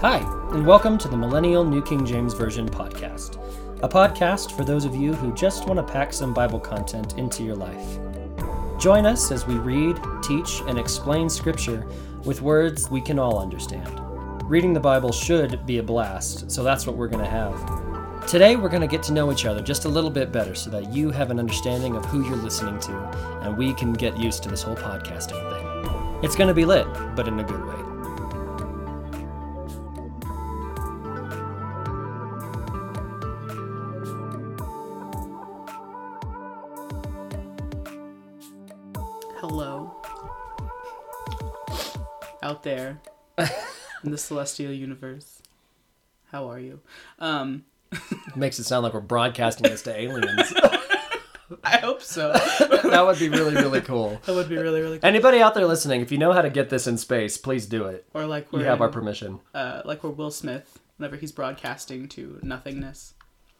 [0.00, 0.18] Hi,
[0.52, 3.34] and welcome to the Millennial New King James Version podcast,
[3.82, 7.42] a podcast for those of you who just want to pack some Bible content into
[7.42, 7.98] your life.
[8.78, 11.84] Join us as we read, teach, and explain Scripture
[12.24, 13.90] with words we can all understand.
[14.48, 18.28] Reading the Bible should be a blast, so that's what we're going to have.
[18.28, 20.70] Today, we're going to get to know each other just a little bit better so
[20.70, 22.92] that you have an understanding of who you're listening to,
[23.42, 25.59] and we can get used to this whole podcasting thing.
[26.22, 27.74] It's going to be lit, but in a good way.
[39.38, 39.96] Hello.
[42.42, 43.00] Out there
[44.04, 45.40] in the celestial universe.
[46.30, 46.80] How are you?
[47.18, 47.64] Um,
[48.36, 50.52] makes it sound like we're broadcasting this to aliens.
[51.64, 52.32] I hope so.
[52.82, 54.20] that would be really, really cool.
[54.26, 55.08] That would be really, really cool.
[55.08, 57.84] Anybody out there listening, if you know how to get this in space, please do
[57.86, 58.06] it.
[58.14, 59.40] Or like we're have in, our permission.
[59.54, 63.14] uh, like we're Will Smith whenever he's broadcasting to nothingness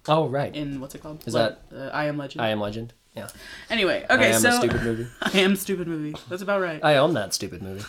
[0.09, 0.55] Oh, right.
[0.55, 1.23] in what's it called?
[1.27, 2.43] Is Le- uh, I Am Legend?
[2.43, 2.93] I Am Legend.
[3.17, 3.29] Yeah.
[3.71, 5.07] anyway, okay, I am so a stupid movie.
[5.21, 6.15] I am stupid movie.
[6.29, 6.79] That's about right.
[6.85, 7.85] I own that stupid movie.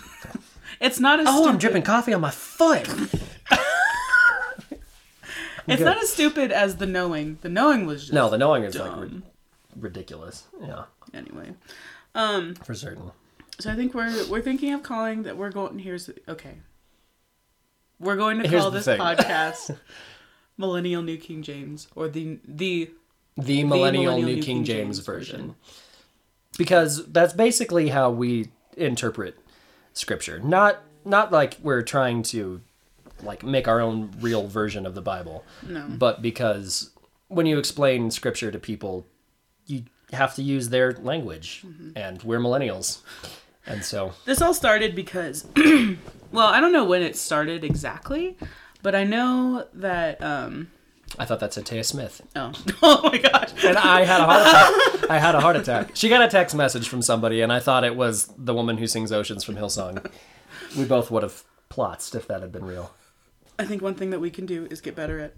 [0.79, 1.49] It's not as Oh, stupid.
[1.51, 2.87] I'm dripping coffee on my foot.
[5.67, 5.85] It's good.
[5.85, 7.37] not as stupid as the knowing.
[7.41, 9.23] The knowing was just No, the knowing is like dumb.
[9.81, 10.45] Ridiculous.
[10.61, 11.53] Yeah, anyway.
[12.15, 13.11] Um, for certain.
[13.59, 15.79] so I think we're we're thinking of calling that we're going.
[15.79, 16.55] Here's okay.
[17.99, 18.99] We're going to call this thing.
[18.99, 19.77] podcast
[20.57, 22.89] Millennial New King James or the the
[23.37, 25.35] The Millennial, New King, James, version.
[25.37, 25.55] version.
[26.57, 29.37] Because that's basically how we interpret
[29.93, 30.39] scripture.
[30.39, 32.61] Not not like we're trying to
[33.23, 35.45] like make our own real version of the Bible.
[35.67, 35.85] No.
[35.87, 36.89] But because
[37.27, 39.05] when you explain scripture to people,
[39.67, 41.63] you have to use their language.
[41.65, 41.91] Mm-hmm.
[41.95, 42.99] And we're millennials.
[43.65, 45.45] And so This all started because,
[46.31, 48.37] well, I don't know when it started exactly,
[48.81, 50.21] but I know that.
[50.23, 50.71] um
[51.19, 52.21] I thought that's Taya Smith.
[52.35, 53.49] Oh, oh my gosh!
[53.65, 54.41] And I had a heart
[54.95, 55.09] attack.
[55.11, 55.91] I had a heart attack.
[55.93, 58.87] She got a text message from somebody, and I thought it was the woman who
[58.87, 60.09] sings Oceans from Hillsong.
[60.77, 62.93] We both would have plotzed if that had been real.
[63.59, 65.33] I think one thing that we can do is get better at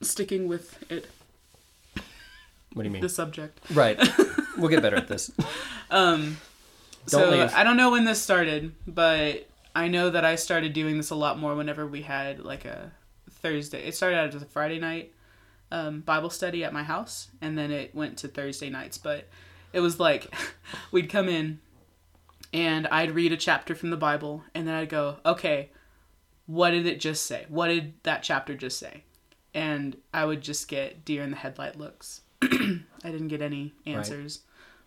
[0.00, 1.06] sticking with it,
[2.72, 3.02] What do you mean?
[3.02, 3.58] the subject.
[3.72, 3.98] Right.
[4.58, 5.30] We'll get better at this.
[5.88, 6.38] Um,
[7.06, 7.54] Don't so leave.
[7.54, 11.14] I don't know when this started, but I know that I started doing this a
[11.14, 12.90] lot more whenever we had like a
[13.30, 13.86] Thursday.
[13.86, 15.12] It started out as a Friday night
[15.70, 18.98] um, Bible study at my house, and then it went to Thursday nights.
[18.98, 19.28] But
[19.72, 20.34] it was like
[20.90, 21.60] we'd come in,
[22.52, 25.70] and I'd read a chapter from the Bible, and then I'd go, okay,
[26.46, 27.46] what did it just say?
[27.48, 29.04] What did that chapter just say?
[29.54, 32.22] And I would just get deer in the headlight looks.
[32.42, 34.40] I didn't get any answers,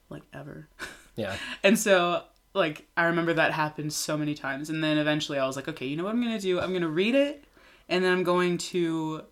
[0.10, 0.68] like ever.
[1.18, 1.36] Yeah.
[1.62, 2.24] And so,
[2.54, 4.70] like, I remember that happened so many times.
[4.70, 6.60] And then eventually I was like, okay, you know what I'm going to do?
[6.60, 7.44] I'm going to read it,
[7.90, 9.26] and then I'm going to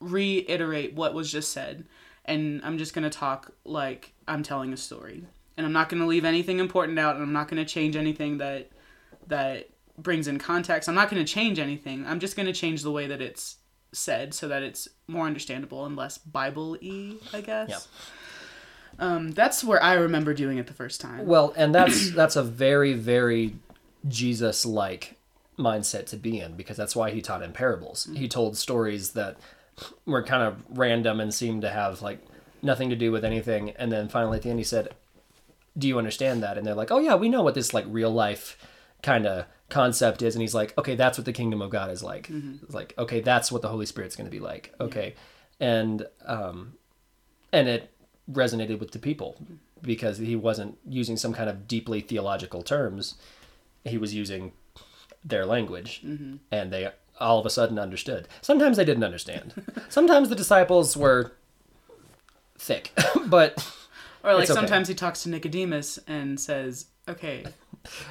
[0.00, 1.84] reiterate what was just said.
[2.24, 5.24] And I'm just going to talk like I'm telling a story.
[5.56, 7.94] And I'm not going to leave anything important out, and I'm not going to change
[7.94, 8.70] anything that
[9.28, 10.88] that brings in context.
[10.88, 12.06] I'm not going to change anything.
[12.06, 13.58] I'm just going to change the way that it's
[13.92, 17.68] said so that it's more understandable and less Bible-y, I guess.
[17.68, 17.82] Yep.
[18.98, 21.26] Um, that's where I remember doing it the first time.
[21.26, 23.56] Well, and that's that's a very very
[24.06, 25.16] Jesus like
[25.58, 28.08] mindset to be in because that's why he taught in parables.
[28.14, 29.36] He told stories that
[30.06, 32.20] were kind of random and seemed to have like
[32.60, 34.94] nothing to do with anything and then finally at the end he said,
[35.76, 38.10] "Do you understand that?" And they're like, "Oh yeah, we know what this like real
[38.10, 38.58] life
[39.02, 42.02] kind of concept is." And he's like, "Okay, that's what the kingdom of God is
[42.02, 42.30] like."
[42.62, 45.14] It's like, "Okay, that's what the Holy Spirit's going to be like." Okay.
[45.60, 46.74] And um
[47.52, 47.90] and it
[48.30, 49.36] resonated with the people
[49.82, 53.16] because he wasn't using some kind of deeply theological terms
[53.84, 54.52] he was using
[55.24, 56.00] their language
[56.52, 59.52] and they all of a sudden understood sometimes they didn't understand
[59.88, 61.32] sometimes the disciples were
[62.58, 62.92] thick
[63.26, 63.52] but
[64.24, 64.52] Or like okay.
[64.54, 67.44] sometimes he talks to Nicodemus and says, "Okay,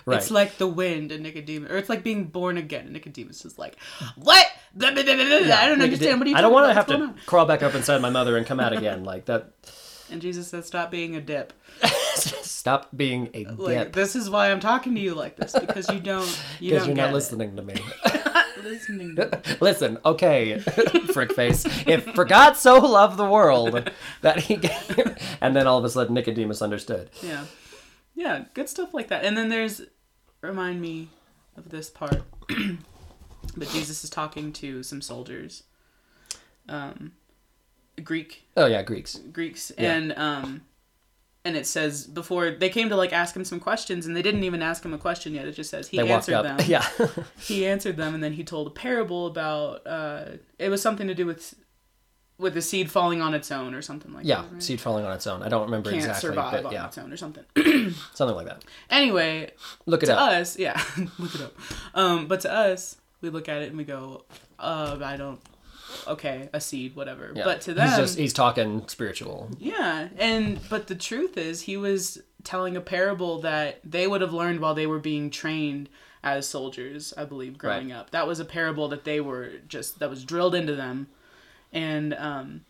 [0.06, 2.86] right it's like the wind," and Nicodemus, or it's like being born again.
[2.86, 3.75] And Nicodemus is like,
[4.16, 4.45] "What?
[4.74, 5.56] Blah, blah, blah, blah, blah.
[5.56, 6.19] I don't Nicodem- understand.
[6.19, 6.36] What are you?
[6.38, 8.74] i don't want to have to crawl back up inside my mother and come out
[8.74, 9.51] again like that
[10.12, 11.54] And Jesus says, "Stop being a dip."
[12.16, 15.90] stop being a Like dip this is why I'm talking to you like this because
[15.90, 16.28] you don't.
[16.60, 17.13] You don't you're not it.
[17.13, 17.75] listening to me
[18.63, 19.16] listening.
[19.16, 19.56] to me.
[19.60, 21.66] Listen, okay, frick face.
[21.88, 23.90] If for God so loved the world
[24.22, 27.10] that he gave, and then all of a sudden Nicodemus understood.
[27.24, 27.45] Yeah,
[28.21, 29.23] yeah, good stuff like that.
[29.25, 29.81] And then there's
[30.41, 31.09] remind me
[31.57, 32.21] of this part,
[33.57, 35.63] but Jesus is talking to some soldiers,
[36.69, 37.13] um,
[38.03, 39.19] Greek Oh yeah, Greeks.
[39.31, 39.94] Greeks, Yeah.
[39.94, 40.62] and um,
[41.44, 44.44] and it says before they came to like ask him some questions and they didn't
[44.44, 45.47] even ask him a question yet.
[45.47, 46.44] It just says he They answered up.
[46.44, 46.59] them.
[46.68, 46.85] Yeah.
[47.39, 50.25] He answered them and then he told a parable about uh
[50.59, 51.56] it was something to do with
[52.42, 54.42] with the seed falling on its own or something like yeah.
[54.42, 54.52] that.
[54.54, 54.64] right?
[54.64, 55.44] Seed falling on its own.
[55.44, 57.44] I don't remember Can't exactly, survive but on yeah, its own or something.
[58.14, 58.66] something like that.
[58.90, 59.52] anyway,
[59.86, 60.32] Look it to up.
[60.32, 60.82] us, yeah,
[61.20, 61.54] look it up.
[61.94, 64.26] Um, but to us, we look at it and we go,
[64.60, 65.40] uh, I don't.
[66.08, 67.34] Okay, a seed, whatever.
[67.36, 67.44] Yeah.
[67.44, 69.50] But to them, he's just he's talking spiritual.
[69.60, 74.32] yeah, and but the truth is, he was telling a parable that they would have
[74.34, 75.90] learned while they were being trained
[76.24, 77.14] as soldiers.
[77.18, 80.56] I believe growing up, that was a parable that they were just that was drilled
[80.56, 81.08] into them,
[81.71, 82.62] and um,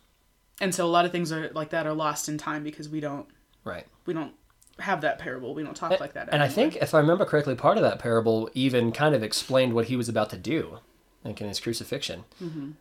[0.60, 3.00] and so a lot of things are like that are lost in time because we
[3.00, 3.28] don't
[3.64, 3.86] Right.
[4.06, 4.34] we don't
[4.80, 5.54] have that parable.
[5.54, 6.30] We don't talk like that.
[6.32, 9.74] And I think, if I remember correctly, part of that parable even kind of explained
[9.74, 10.80] what he was about to do,
[11.24, 12.24] like in his crucifixion.
[12.42, 12.72] Mm-hmm.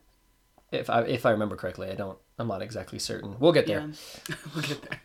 [0.72, 2.18] If I if I remember correctly, I don't.
[2.38, 3.36] I'm not exactly certain.
[3.38, 3.90] We'll get there.
[4.28, 4.34] Yeah.
[4.54, 5.00] we'll get there.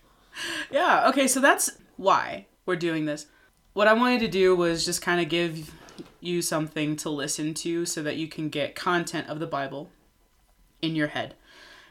[0.69, 3.25] Yeah, okay, so that's why we're doing this.
[3.73, 5.73] What I wanted to do was just kind of give
[6.21, 9.89] you something to listen to so that you can get content of the Bible
[10.85, 11.35] in your head.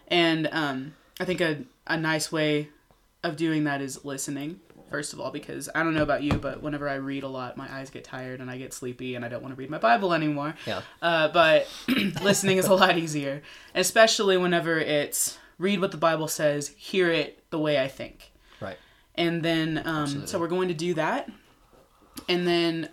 [0.08, 2.69] And um, I think a, a nice way
[3.23, 4.61] of doing that is listening,
[4.91, 7.56] first of all, because I don't know about you, but whenever I read a lot,
[7.56, 9.79] my eyes get tired and I get sleepy and I don't want to read my
[9.79, 10.55] Bible anymore.
[10.67, 10.82] Yeah.
[11.00, 11.67] Uh, but
[12.23, 13.43] listening is a lot easier,
[13.75, 18.32] especially whenever it's read what the Bible says, hear it the way I think.
[18.61, 18.76] Right.
[19.14, 21.31] And then, um, so we're going to do that.
[22.29, 22.88] And then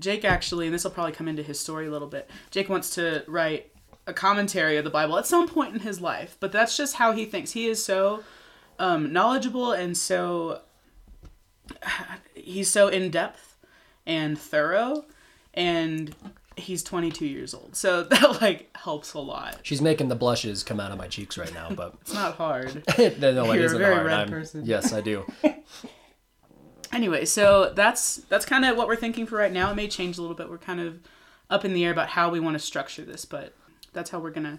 [0.00, 2.90] Jake actually, and this will probably come into his story a little bit, Jake wants
[2.96, 3.71] to write
[4.06, 7.12] a commentary of the Bible at some point in his life, but that's just how
[7.12, 7.52] he thinks.
[7.52, 8.22] He is so
[8.78, 10.60] um, knowledgeable and so,
[12.34, 13.56] he's so in depth
[14.06, 15.04] and thorough,
[15.54, 16.14] and
[16.56, 17.76] he's 22 years old.
[17.76, 19.58] So that like helps a lot.
[19.62, 22.82] She's making the blushes come out of my cheeks right now, but It's not hard.
[22.98, 24.06] no, no, it You're a isn't very hard.
[24.06, 24.62] red I'm- person.
[24.66, 25.24] Yes, I do.
[26.92, 29.70] anyway, so that's that's kind of what we're thinking for right now.
[29.70, 30.50] It may change a little bit.
[30.50, 30.98] We're kind of
[31.50, 33.54] up in the air about how we want to structure this, but
[33.92, 34.58] that's how we're gonna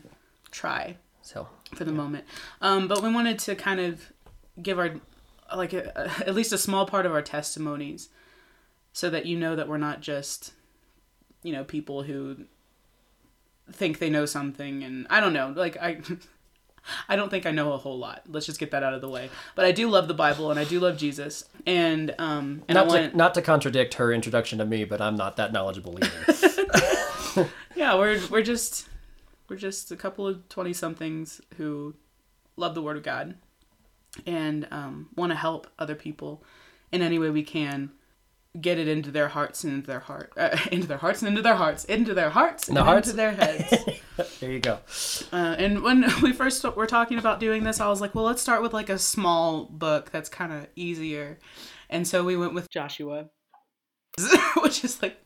[0.51, 2.25] try So for the moment.
[2.61, 4.11] Um, but we wanted to kind of
[4.61, 4.95] give our
[5.55, 8.09] like a, a- at least a small part of our testimonies,
[8.91, 10.53] so that you know that we're not just
[11.43, 12.45] you know people who
[13.71, 16.01] think they know something and I don't know like I.
[17.07, 18.23] I don't think I know a whole lot.
[18.27, 19.29] Let's just get that out of the way.
[19.55, 21.45] But I do love the Bible and I do love Jesus.
[21.65, 24.99] And um and not I want to not to contradict her introduction to me, but
[24.99, 27.49] I'm not that knowledgeable either.
[27.75, 28.89] yeah we're we're just
[29.53, 31.93] we're just a couple of 20 somethings who
[32.57, 33.35] love the word of god
[34.25, 36.43] and um, want to help other people
[36.91, 37.91] in any way we can
[38.59, 41.43] get it into their hearts and into their heart uh, into their hearts and into
[41.43, 43.09] their hearts into their hearts and The hearts?
[43.09, 43.73] into their heads
[44.39, 44.79] there you go.
[45.31, 48.41] uh, and when we first were talking about doing this i was like well let's
[48.41, 51.37] start with like a small book that's kind of easier
[51.91, 53.29] and so we went with joshua
[54.63, 55.22] which is like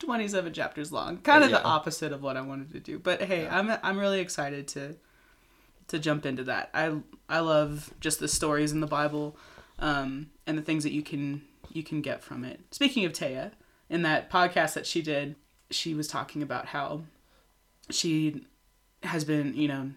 [0.00, 1.18] 27 chapters long.
[1.18, 1.58] Kind of Yeah.
[1.58, 2.98] the opposite of what i wanted to do.
[2.98, 4.96] But hey i'm i'm really excited to
[5.88, 6.70] to jump into that.
[6.74, 6.96] I
[7.28, 9.36] i love just the stories in the bible
[9.78, 11.42] um and the things that you can
[11.72, 12.60] you can get from it.
[12.70, 13.52] Speaking of taya
[13.88, 15.36] in that podcast that she did
[15.70, 17.02] she was talking about how
[17.90, 18.44] she
[19.02, 19.90] has been you know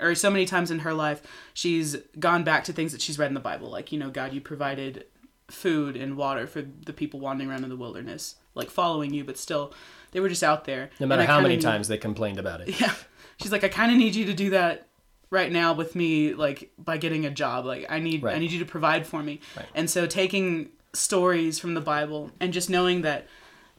[0.00, 1.22] or so many times in her life
[1.54, 4.32] she's gone back to things that she's read in the bible like you know god
[4.32, 5.04] you provided
[5.48, 9.38] food and water for the people wandering around in the wilderness like following you but
[9.38, 9.72] still
[10.12, 10.90] they were just out there.
[10.98, 12.68] No matter how many need- times they complained about it.
[12.80, 12.94] yeah.
[13.40, 14.88] She's like i kind of need you to do that
[15.30, 17.64] right now with me like by getting a job.
[17.64, 19.40] Like i need i need you to provide for me.
[19.56, 19.66] Right.
[19.74, 23.28] and so taking stories from the bible and just knowing that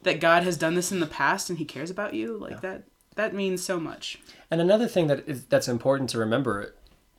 [0.02, 2.84] that god has done this in the past and he cares about you like that
[3.16, 4.18] that means so much.
[4.50, 6.74] And another thing that is that's important to remember,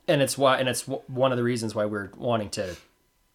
[0.08, 2.76] and it's why, and it's w- one of the reasons why we're wanting to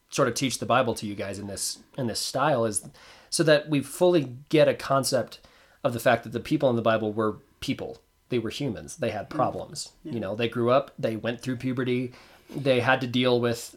[0.09, 2.85] sort of teach the Bible to you guys in this in this style is
[3.29, 5.39] so that we fully get a concept
[5.83, 7.99] of the fact that the people in the Bible were people.
[8.29, 8.97] They were humans.
[8.97, 9.91] They had problems.
[10.03, 10.91] You know, they grew up.
[10.99, 12.13] They went through puberty.
[12.55, 13.75] They had to deal with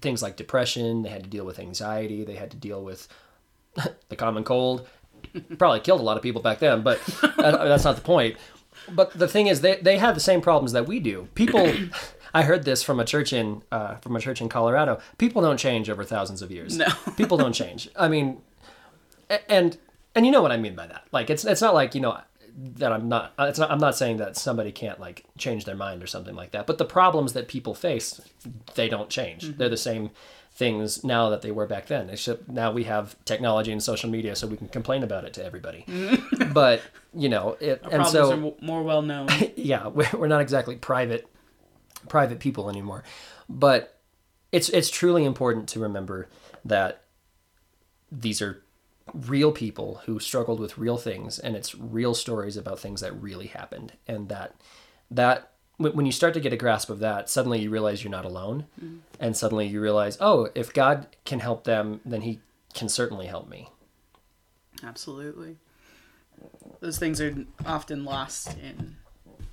[0.00, 1.02] things like depression.
[1.02, 2.24] They had to deal with anxiety.
[2.24, 3.08] They had to deal with
[4.08, 4.86] the common cold.
[5.58, 7.00] Probably killed a lot of people back then, but
[7.36, 8.36] that's not the point.
[8.90, 11.28] But the thing is, they they have the same problems that we do.
[11.34, 11.72] People,
[12.34, 14.98] I heard this from a church in uh, from a church in Colorado.
[15.18, 16.76] People don't change over thousands of years.
[16.76, 16.86] No.
[17.16, 17.88] people don't change.
[17.96, 18.42] I mean,
[19.48, 19.78] and
[20.14, 21.04] and you know what I mean by that.
[21.12, 22.18] Like it's it's not like you know
[22.54, 23.32] that I'm not.
[23.38, 23.70] It's not.
[23.70, 26.66] I'm not saying that somebody can't like change their mind or something like that.
[26.66, 28.20] But the problems that people face,
[28.74, 29.44] they don't change.
[29.44, 29.58] Mm-hmm.
[29.58, 30.10] They're the same
[30.54, 32.10] things now that they were back then.
[32.10, 35.32] It's just now we have technology and social media, so we can complain about it
[35.34, 35.86] to everybody.
[36.52, 36.82] but
[37.14, 40.76] you know, it and problems so are more well known yeah, we're, we're not exactly
[40.76, 41.26] private
[42.08, 43.02] private people anymore.
[43.48, 43.98] But
[44.50, 46.28] it's it's truly important to remember
[46.64, 47.02] that
[48.10, 48.62] these are
[49.14, 53.46] real people who struggled with real things and it's real stories about things that really
[53.46, 53.92] happened.
[54.06, 54.54] And that
[55.10, 58.24] that when you start to get a grasp of that suddenly you realize you're not
[58.24, 58.66] alone.
[58.82, 58.98] Mm-hmm.
[59.20, 62.40] And suddenly you realize oh if god can help them then he
[62.74, 63.68] can certainly help me.
[64.82, 65.56] Absolutely.
[66.80, 68.96] Those things are often lost in,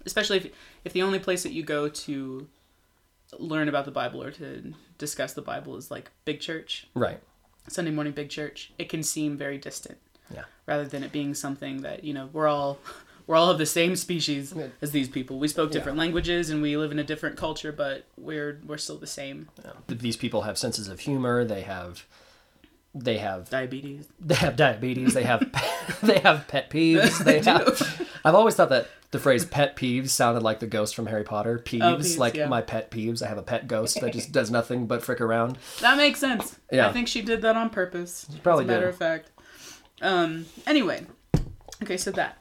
[0.06, 0.48] especially if
[0.86, 2.48] if the only place that you go to
[3.38, 7.22] learn about the Bible or to discuss the Bible is like big church, right
[7.68, 8.72] Sunday morning big church.
[8.80, 9.98] It can seem very distant
[10.34, 12.78] yeah rather than it being something that you know we're all
[13.28, 15.38] we're all of the same species as these people.
[15.39, 18.98] We spoke different languages and we live in a different culture, but we're we're still
[18.98, 19.50] the same.
[19.88, 22.06] these people have senses of humor they have
[22.96, 24.08] they have Diabetes.
[24.20, 25.42] they have diabetes they have
[26.01, 30.44] they have pet peeves they have i've always thought that the phrase pet peeves sounded
[30.44, 32.48] like the ghost from harry potter peeves, peeves, like yeah.
[32.48, 35.58] my pet peeves i have a pet ghost that just does nothing but frick around
[35.82, 36.60] That makes sense.
[36.72, 36.88] Yeah.
[36.88, 38.25] I think she did that on purpose.
[38.44, 38.89] probably as a matter did.
[38.89, 39.30] of fact.
[40.01, 40.46] Um.
[40.68, 41.06] Anyway,
[41.84, 41.98] okay.
[41.98, 42.38] So that.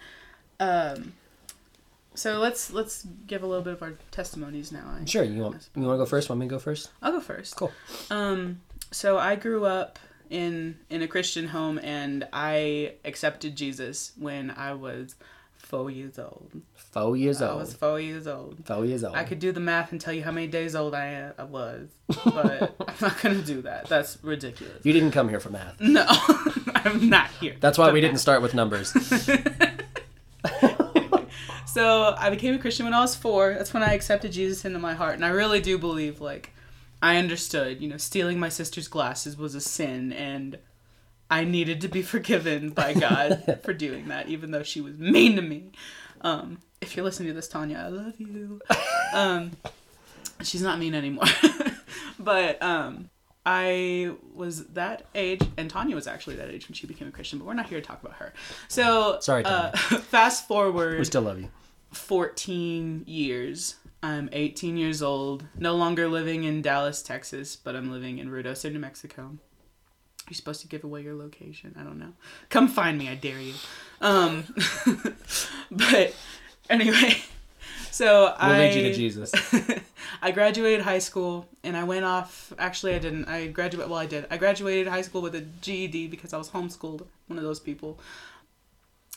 [0.61, 1.15] Um.
[2.15, 4.85] So let's let's give a little bit of our testimonies now.
[5.01, 7.13] I- sure you want you want to go first want me to go first I'll
[7.13, 7.57] go first.
[7.57, 7.73] Cool.
[8.11, 8.61] Um.
[8.91, 9.99] So I grew up
[10.31, 15.15] in in a Christian home, and I accepted Jesus when I was
[15.69, 16.51] four years old.
[16.75, 17.53] four years old.
[17.53, 18.57] I was four years old.
[18.67, 20.95] four years old I could do the math and tell you how many days old
[20.95, 21.89] I, I was,
[22.25, 23.87] but I'm not gonna do that.
[23.89, 24.85] That's ridiculous.
[24.85, 26.07] you didn't come here for math No,
[26.75, 27.57] I'm not here.
[27.61, 28.09] that's why we math.
[28.11, 28.93] didn't start with numbers
[31.67, 33.55] So I became a Christian when I was four.
[33.55, 36.53] That's when I accepted Jesus into my heart, and I really do believe like
[37.03, 37.81] I understood.
[37.81, 40.59] You know, stealing my sister's glasses was a sin, and
[41.31, 45.37] I needed to be forgiven by God for doing that, even though she was mean
[45.37, 45.73] to me.
[46.21, 48.61] Um, if you're listening to this, Tanya, I love you.
[49.13, 49.53] Um,
[50.43, 51.27] she's not mean anymore,
[52.19, 53.11] but um,
[53.45, 57.39] I was that age, and Tanya was actually that age when she became a Christian.
[57.39, 58.33] But we're not here to talk about her.
[58.69, 61.49] So Sorry, uh, fast forward we still love you
[61.93, 63.77] 14 years.
[64.01, 68.73] I'm 18 years old, no longer living in Dallas, Texas, but I'm living in Ruidoso,
[68.73, 69.39] New Mexico.
[70.29, 71.75] You're supposed to give away your location.
[71.79, 72.13] I don't know.
[72.51, 73.55] Come find me, I dare you.
[74.01, 74.45] Um,
[75.71, 76.15] but
[76.69, 77.17] anyway,
[77.91, 79.33] so we'll I lead you to jesus
[80.23, 82.53] I graduated high school and I went off.
[82.59, 83.27] Actually, I didn't.
[83.27, 83.91] I graduated.
[83.91, 84.27] Well, I did.
[84.31, 87.07] I graduated high school with a GED because I was homeschooled.
[87.27, 87.99] One of those people.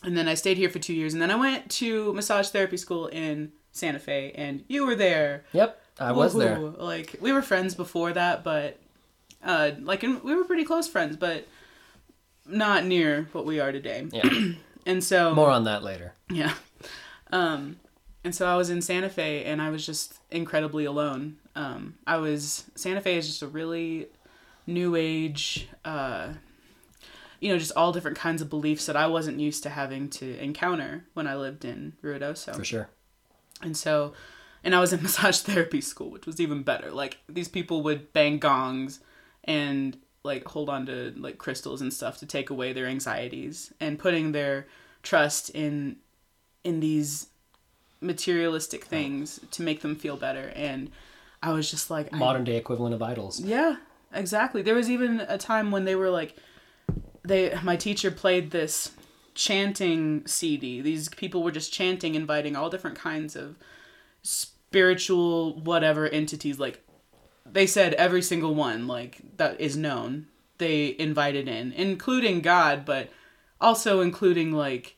[0.03, 2.77] And then I stayed here for two years, and then I went to massage therapy
[2.77, 5.43] school in Santa Fe, and you were there.
[5.53, 8.79] yep i was there Like we were friends before that, but
[9.43, 11.47] uh, like and we were pretty close friends, but
[12.47, 14.07] not near what we are today.
[14.11, 14.27] yeah
[14.85, 16.53] And so more on that later yeah.
[17.31, 17.77] Um,
[18.23, 21.37] and so I was in Santa Fe and I was just incredibly alone.
[21.55, 24.07] Um, I was, Santa Fe is just a really
[24.67, 26.33] new age, uh,
[27.39, 30.37] you know, just all different kinds of beliefs that I wasn't used to having to
[30.37, 32.55] encounter when I lived in Ruidoso.
[32.55, 32.89] for sure
[33.61, 34.13] And so,
[34.63, 36.91] and I was in massage therapy school, which was even better.
[36.91, 38.99] Like these people would bang gongs
[39.43, 43.97] and like hold on to like crystals and stuff to take away their anxieties and
[43.97, 44.67] putting their
[45.03, 45.97] trust in
[46.63, 47.27] in these
[48.01, 50.51] materialistic things to make them feel better.
[50.55, 50.89] And
[51.41, 53.77] I was just like, I- modern day equivalent of idols yeah,
[54.13, 54.61] exactly.
[54.61, 56.35] There was even a time when they were like,
[57.23, 58.91] they my teacher played this
[59.33, 60.81] chanting CD.
[60.81, 63.55] These people were just chanting, inviting all different kinds of
[64.23, 66.59] spiritual whatever entities.
[66.59, 66.83] Like
[67.45, 70.27] they said, every single one like that is known.
[70.57, 73.09] They invited in, including God, but
[73.59, 74.95] also including like.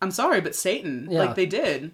[0.00, 1.08] I'm sorry, but Satan.
[1.10, 1.20] Yeah.
[1.20, 1.92] Like they did.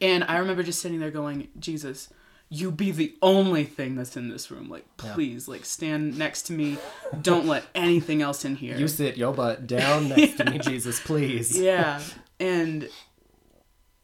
[0.00, 2.08] And I remember just sitting there going, Jesus,
[2.48, 4.68] you be the only thing that's in this room.
[4.68, 5.14] Like, Yeah.
[5.14, 6.78] please, like, stand next to me.
[7.22, 8.76] Don't let anything else in here.
[8.76, 11.56] You sit your butt down next to me, Jesus, please.
[11.58, 12.00] yeah.
[12.40, 12.88] And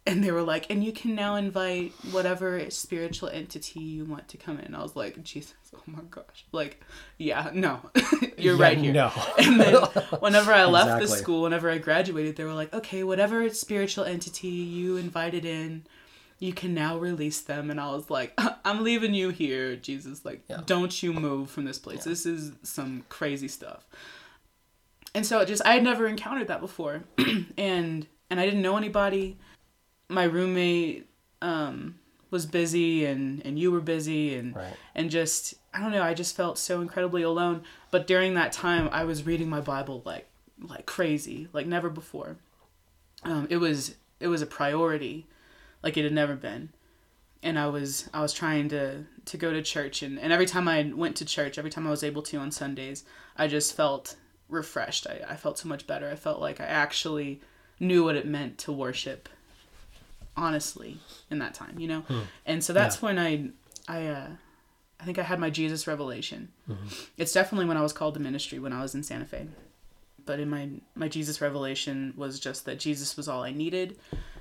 [0.07, 4.37] and they were like, and you can now invite whatever spiritual entity you want to
[4.37, 4.75] come in.
[4.75, 6.45] I was like, Jesus, oh my gosh.
[6.51, 6.83] Like,
[7.19, 7.81] yeah, no.
[8.37, 8.93] You're Yeah, right here.
[8.93, 9.13] No.
[9.39, 9.75] And then
[10.19, 14.49] whenever I left the school, whenever I graduated, they were like, okay, whatever spiritual entity
[14.49, 15.85] you invited in,
[16.41, 17.71] you can now release them.
[17.71, 18.33] And I was like,
[18.65, 20.25] I'm leaving you here, Jesus.
[20.25, 20.63] Like, Yeah.
[20.67, 22.03] don't you move from this place.
[22.03, 23.87] This is some crazy stuff.
[25.15, 27.05] And so it just, I had never encountered that before.
[27.57, 29.39] and, and I didn't know anybody.
[30.13, 31.09] My roommate,
[31.41, 31.99] um,
[32.31, 34.77] was busy and, and you were busy and Right.
[34.95, 37.63] and just I don't know, I just felt so incredibly alone.
[37.91, 40.29] But during that time, I was reading my Bible like
[40.59, 42.37] like crazy, like never before.
[43.25, 45.27] Um, it was it was a priority,
[45.83, 46.71] like it had never been.
[47.43, 50.69] and I was I was trying to to go to church and, and every time
[50.69, 53.05] I went to church, every time I was able to on Sundays,
[53.37, 54.17] I just felt
[54.49, 55.07] refreshed.
[55.07, 56.09] I, I felt so much better.
[56.11, 57.41] I felt like I actually
[57.81, 59.29] knew what it meant to worship
[60.37, 60.99] honestly
[61.31, 62.05] in that time, you know?
[62.47, 63.51] And so that's when I
[63.89, 64.29] I uh
[65.01, 66.49] I think I had my Jesus revelation.
[67.17, 69.49] It's definitely when I was called to ministry when I was in Santa Fe.
[70.25, 73.99] But in my my Jesus revelation was just that Jesus was all I needed.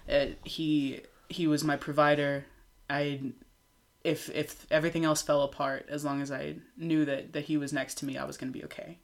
[0.10, 2.46] Uh, he he was my provider.
[2.90, 3.22] I
[4.04, 7.74] if if everything else fell apart, as long as I knew that that he was
[7.74, 8.98] next to me, I was going to be okay.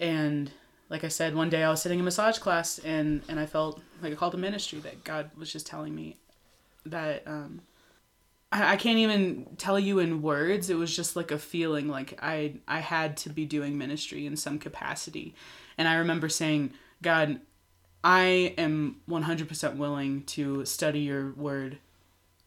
[0.00, 0.50] And
[0.88, 3.80] like I said, one day I was sitting in massage class and and I felt
[4.02, 6.16] like a call to ministry that God was just telling me
[6.86, 7.60] that um
[8.50, 10.68] I, I can't even tell you in words.
[10.70, 14.36] It was just like a feeling like I I had to be doing ministry in
[14.36, 15.34] some capacity.
[15.78, 17.40] And I remember saying, God,
[18.04, 21.78] I am 100% willing to study your word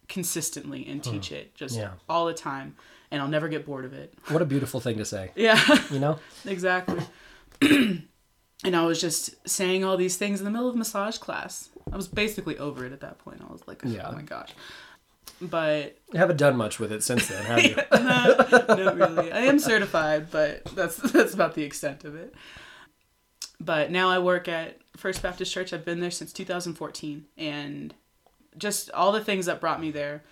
[0.07, 1.91] consistently and teach it just Yeah.
[2.07, 2.75] all the time
[3.09, 4.13] and I'll never get bored of it.
[4.27, 5.31] What a beautiful thing to say.
[5.35, 5.59] Yeah.
[5.89, 6.19] You know?
[6.45, 7.01] exactly.
[8.65, 11.69] and I was just saying all these things in the middle of massage class.
[11.91, 13.41] I was basically over it at that point.
[13.47, 14.09] I was like, Yeah.
[14.09, 14.51] oh my gosh.
[15.41, 17.75] But You haven't done much with it since then, have you?
[17.91, 19.31] not really.
[19.31, 22.33] I am certified, but that's that's about the extent of it.
[23.59, 25.71] But now I work at First Baptist Church.
[25.73, 27.93] I've been there since 2014, and
[28.57, 30.23] just all the things that brought me there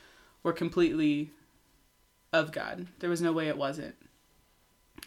[0.43, 1.31] were completely
[2.31, 2.87] of God.
[2.99, 3.95] There was no way it wasn't.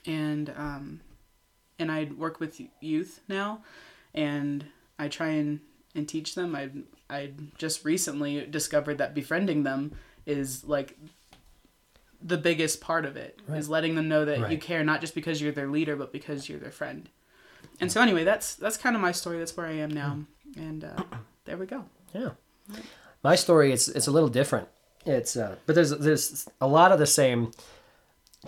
[0.06, 1.00] And um,
[1.78, 3.62] and I work with youth now,
[4.14, 4.64] and
[4.98, 5.60] I try and
[5.94, 6.54] and teach them.
[6.54, 6.70] I
[7.08, 9.92] I just recently discovered that befriending them
[10.26, 10.96] is like
[12.22, 13.68] the biggest part of it is Right.
[13.68, 16.58] letting them know that you care not just because you're their leader but because you're
[16.58, 17.08] their friend
[17.78, 20.18] and so anyway that's that's kind of my story that's where i am now
[20.56, 20.96] and uh,
[21.44, 22.30] there we go Yeah.
[23.22, 24.68] My story it's it's a little different.
[25.04, 27.50] It's uh, but there's there's a lot of the same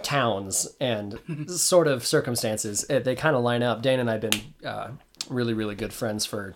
[0.03, 2.85] towns and sort of circumstances.
[2.89, 3.83] Uh, They kind of line up.
[3.83, 4.91] Dana and I've been uh,
[5.29, 6.55] really really good friends for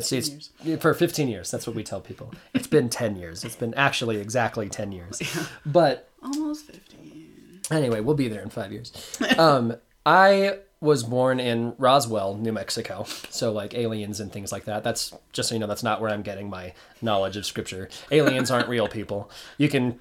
[0.00, 1.50] see, 15 it's for 15 years.
[1.50, 2.32] That's what we tell people.
[2.54, 3.44] It's been 10 years.
[3.44, 5.20] It's been actually exactly 10 years.
[5.66, 8.92] But almost 15 Anyway, we'll be there in five years.
[9.38, 13.04] Um, I was born in Roswell, New Mexico.
[13.28, 14.82] So, like aliens and things like that.
[14.82, 17.88] That's just so you know, that's not where I'm getting my knowledge of scripture.
[18.10, 19.30] Aliens aren't real people.
[19.56, 20.00] You can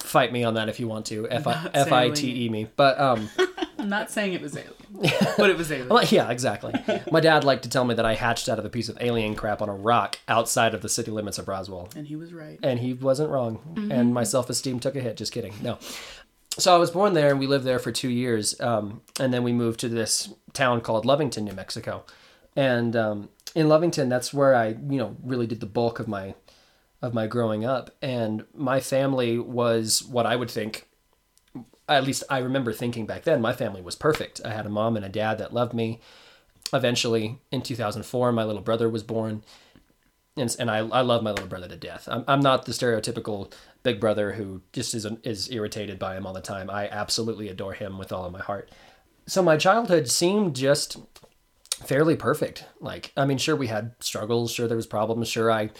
[0.00, 1.28] fight me on that if you want to.
[1.28, 2.68] F I F I T E me.
[2.76, 3.28] But um,
[3.78, 4.72] i'm not saying it was alien
[5.36, 6.74] but it was alien well, yeah, exactly.
[7.12, 9.34] My dad liked to tell me that I hatched out of a piece of alien
[9.34, 11.88] crap on a rock outside of the city limits of Roswell.
[11.94, 13.88] and he was right and he wasn't wrong.
[13.90, 15.16] And my self esteem took a hit.
[15.16, 15.54] Just kidding.
[15.62, 15.78] No.
[16.58, 19.44] So I was born there, and we lived there for two years, um, and then
[19.44, 22.04] we moved to this town called Lovington, New Mexico.
[22.56, 26.34] And um, in Lovington, that's where I, you know, really did the bulk of my
[27.00, 27.90] of my growing up.
[28.02, 30.88] And my family was what I would think.
[31.88, 34.40] At least I remember thinking back then, my family was perfect.
[34.44, 36.00] I had a mom and a dad that loved me.
[36.72, 39.42] Eventually, in 2004, my little brother was born
[40.38, 42.08] and, and I, I love my little brother to death.
[42.10, 46.32] I'm, I'm not the stereotypical big brother who just is is irritated by him all
[46.32, 46.70] the time.
[46.70, 48.70] I absolutely adore him with all of my heart.
[49.26, 50.96] So my childhood seemed just
[51.84, 52.64] fairly perfect.
[52.80, 55.70] Like I mean, sure we had struggles, sure there was problems, sure I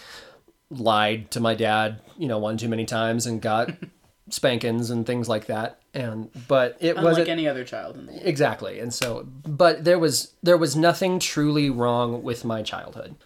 [0.71, 3.71] lied to my dad, you know, one too many times and got
[4.31, 5.81] spankings and things like that.
[5.95, 8.79] And but it wasn't any other child in the world exactly.
[8.79, 13.17] And so but there was there was nothing truly wrong with my childhood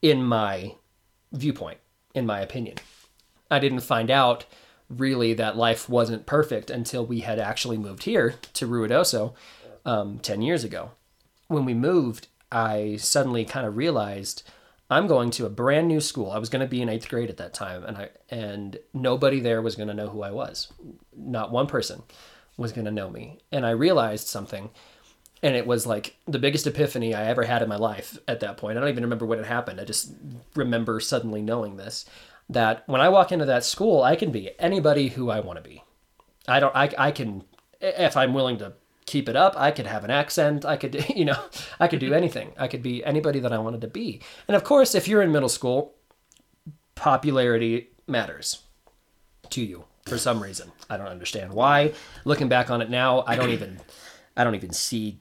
[0.00, 0.76] in my
[1.32, 1.78] viewpoint,
[2.14, 2.76] in my opinion.
[3.50, 4.44] I didn't find out
[4.88, 9.34] really that life wasn't perfect until we had actually moved here to Ruidoso
[9.84, 10.92] um, 10 years ago.
[11.48, 14.48] When we moved, I suddenly kind of realized
[14.90, 16.30] I'm going to a brand new school.
[16.30, 19.40] I was going to be in eighth grade at that time, and I and nobody
[19.40, 20.72] there was going to know who I was.
[21.16, 22.02] Not one person
[22.56, 23.38] was going to know me.
[23.52, 24.70] And I realized something
[25.42, 28.56] and it was like the biggest epiphany I ever had in my life at that
[28.56, 28.76] point.
[28.76, 29.80] I don't even remember what it happened.
[29.80, 30.12] I just
[30.54, 32.04] remember suddenly knowing this
[32.50, 35.68] that when I walk into that school, I can be anybody who I want to
[35.68, 35.82] be.
[36.46, 37.44] I don't I I can
[37.80, 38.72] if I'm willing to
[39.08, 41.42] keep it up, I could have an accent, I could you know,
[41.80, 42.52] I could do anything.
[42.58, 44.20] I could be anybody that I wanted to be.
[44.46, 45.94] And of course, if you're in middle school,
[46.94, 48.62] popularity matters
[49.50, 50.72] to you for some reason.
[50.90, 51.92] I don't understand why.
[52.24, 53.80] Looking back on it now, I don't even
[54.36, 55.20] I don't even see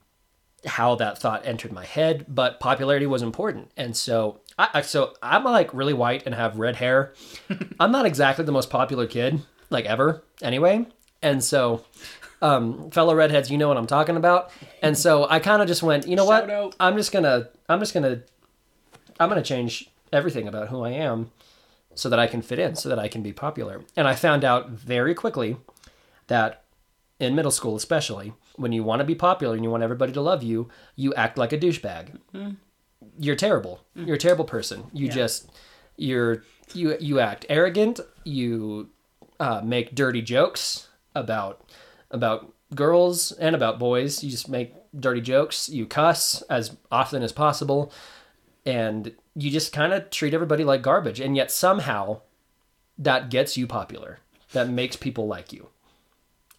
[0.65, 3.71] how that thought entered my head, but popularity was important.
[3.77, 7.13] And so I so I'm like really white and have red hair.
[7.79, 10.85] I'm not exactly the most popular kid like ever anyway.
[11.21, 11.83] And so
[12.41, 14.51] um fellow redheads, you know what I'm talking about.
[14.81, 16.49] And so I kind of just went, you know Shout what?
[16.51, 16.75] out.
[16.79, 18.21] I'm just going to I'm just to
[19.19, 21.31] I'm to change everything about who I am
[21.95, 23.81] so that I can fit in, so that I can be popular.
[23.95, 25.57] And I found out very quickly
[26.27, 26.63] that
[27.19, 30.21] in middle school, especially, when you want to be popular and you want everybody to
[30.21, 32.17] love you, you act like a douchebag.
[33.19, 33.81] You're terrible.
[33.95, 34.83] You're a terrible person.
[34.93, 35.13] You Yeah.
[35.13, 35.49] just
[35.95, 36.43] you're
[36.75, 37.99] you you act arrogant.
[38.23, 38.89] You
[39.39, 41.66] uh, make dirty jokes about
[42.11, 44.23] about girls and about boys.
[44.23, 45.69] You just make dirty jokes.
[45.69, 47.91] You cuss as often as possible,
[48.65, 51.19] and you just kind of treat everybody like garbage.
[51.19, 52.21] And yet somehow,
[52.97, 54.19] that gets you popular.
[54.53, 55.69] That makes people like you.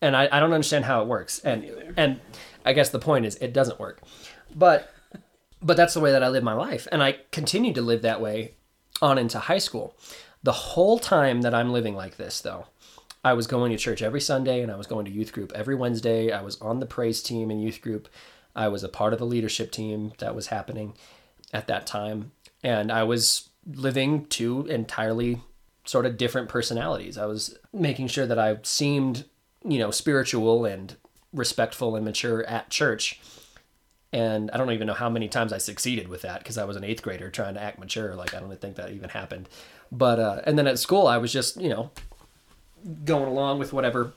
[0.00, 1.40] And I, I don't understand how it works.
[1.40, 1.64] And
[1.96, 2.20] and
[2.64, 4.02] I guess the point is it doesn't work.
[4.54, 4.92] But
[5.60, 6.86] but that's the way that I live my life.
[6.92, 8.54] And I continue to live that way
[9.02, 9.96] on into high school.
[10.42, 12.66] The whole time that I'm living like this, though,
[13.24, 15.74] I was going to church every Sunday and I was going to youth group every
[15.74, 16.30] Wednesday.
[16.32, 18.08] I was on the praise team in youth group.
[18.54, 20.94] I was a part of the leadership team that was happening
[21.52, 22.32] at that time.
[22.62, 25.40] And I was living two entirely
[25.84, 27.18] sort of different personalities.
[27.18, 29.24] I was making sure that I seemed,
[29.64, 30.96] you know, spiritual and
[31.32, 33.20] respectful and mature at church
[34.12, 36.76] and I don't even know how many times I succeeded with that because I was
[36.76, 38.14] an eighth grader trying to act mature.
[38.14, 39.48] Like I don't think that even happened.
[39.92, 41.90] But uh, and then at school I was just you know
[43.04, 44.12] going along with whatever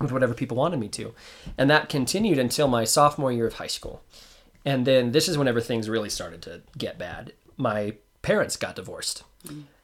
[0.00, 1.14] with whatever people wanted me to,
[1.56, 4.02] and that continued until my sophomore year of high school.
[4.64, 7.32] And then this is whenever things really started to get bad.
[7.56, 9.24] My parents got divorced.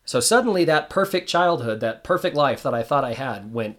[0.05, 3.79] So suddenly that perfect childhood, that perfect life that I thought I had went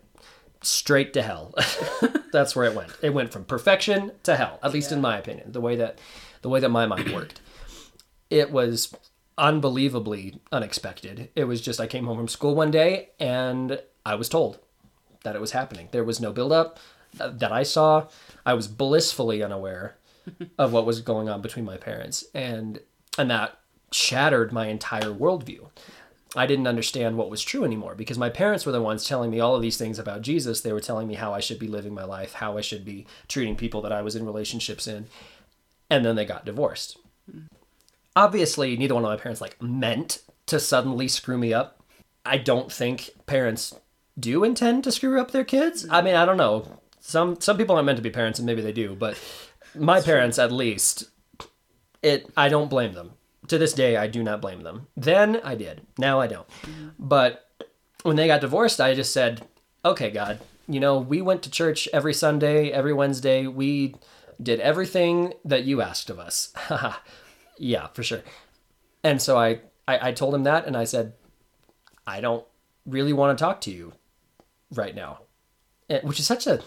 [0.61, 1.53] straight to hell.
[2.31, 2.91] That's where it went.
[3.01, 5.99] It went from perfection to hell, at least in my opinion, the way that
[6.41, 7.41] the way that my mind worked.
[8.29, 8.93] It was
[9.37, 11.29] unbelievably unexpected.
[11.35, 14.59] It was just I came home from school one day and I was told
[15.23, 15.89] that it was happening.
[15.91, 16.79] There was no build up
[17.19, 18.07] uh, that I saw.
[18.45, 19.95] I was blissfully unaware
[20.57, 22.79] of what was going on between my parents and
[23.17, 23.59] and that
[23.91, 25.69] shattered my entire worldview.
[26.35, 29.39] I didn't understand what was true anymore because my parents were the ones telling me
[29.39, 30.59] all of these things about Jesus.
[30.59, 33.07] They were telling me how I should be living my life, how I should be
[33.29, 35.07] treating people that I was in relationships in.
[35.89, 36.97] And then they got divorced.
[37.31, 37.43] Hmm.
[38.17, 41.81] Obviously, neither one of my parents like meant to suddenly screw me up.
[42.25, 43.73] I don't think parents
[44.19, 45.85] do intend to screw up their kids.
[45.89, 46.79] I mean, I don't know.
[46.99, 49.19] Some some people aren't meant to be parents and maybe they do, but
[49.75, 51.09] my parents at least
[52.01, 53.11] it I don't blame them.
[53.49, 54.87] To this day I do not blame them.
[54.97, 55.85] Then I did.
[55.99, 56.47] Now I don't.
[56.97, 57.47] But
[58.01, 59.47] when they got divorced, I just said,
[59.83, 63.45] "Okay, God, you know, we went to church every Sunday, every Wednesday.
[63.45, 63.95] We
[64.41, 66.53] did everything that you asked of us."
[67.59, 68.21] yeah, for sure.
[69.03, 71.13] And so I, I I told him that and I said,
[72.07, 72.45] "I don't
[72.87, 73.93] really want to talk to you
[74.73, 75.19] right now."
[75.89, 76.61] And- which is such a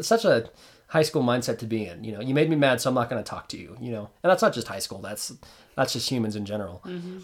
[0.00, 0.50] such a
[0.88, 2.04] high school mindset to be in.
[2.04, 3.76] You know, you made me mad, so I'm not going to talk to you.
[3.80, 5.00] You know, and that's not just high school.
[5.00, 5.32] That's
[5.76, 6.82] that's just humans in general.
[6.84, 7.18] Mm-hmm.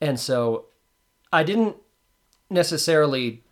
[0.00, 0.66] And so,
[1.32, 1.76] I didn't
[2.48, 3.44] necessarily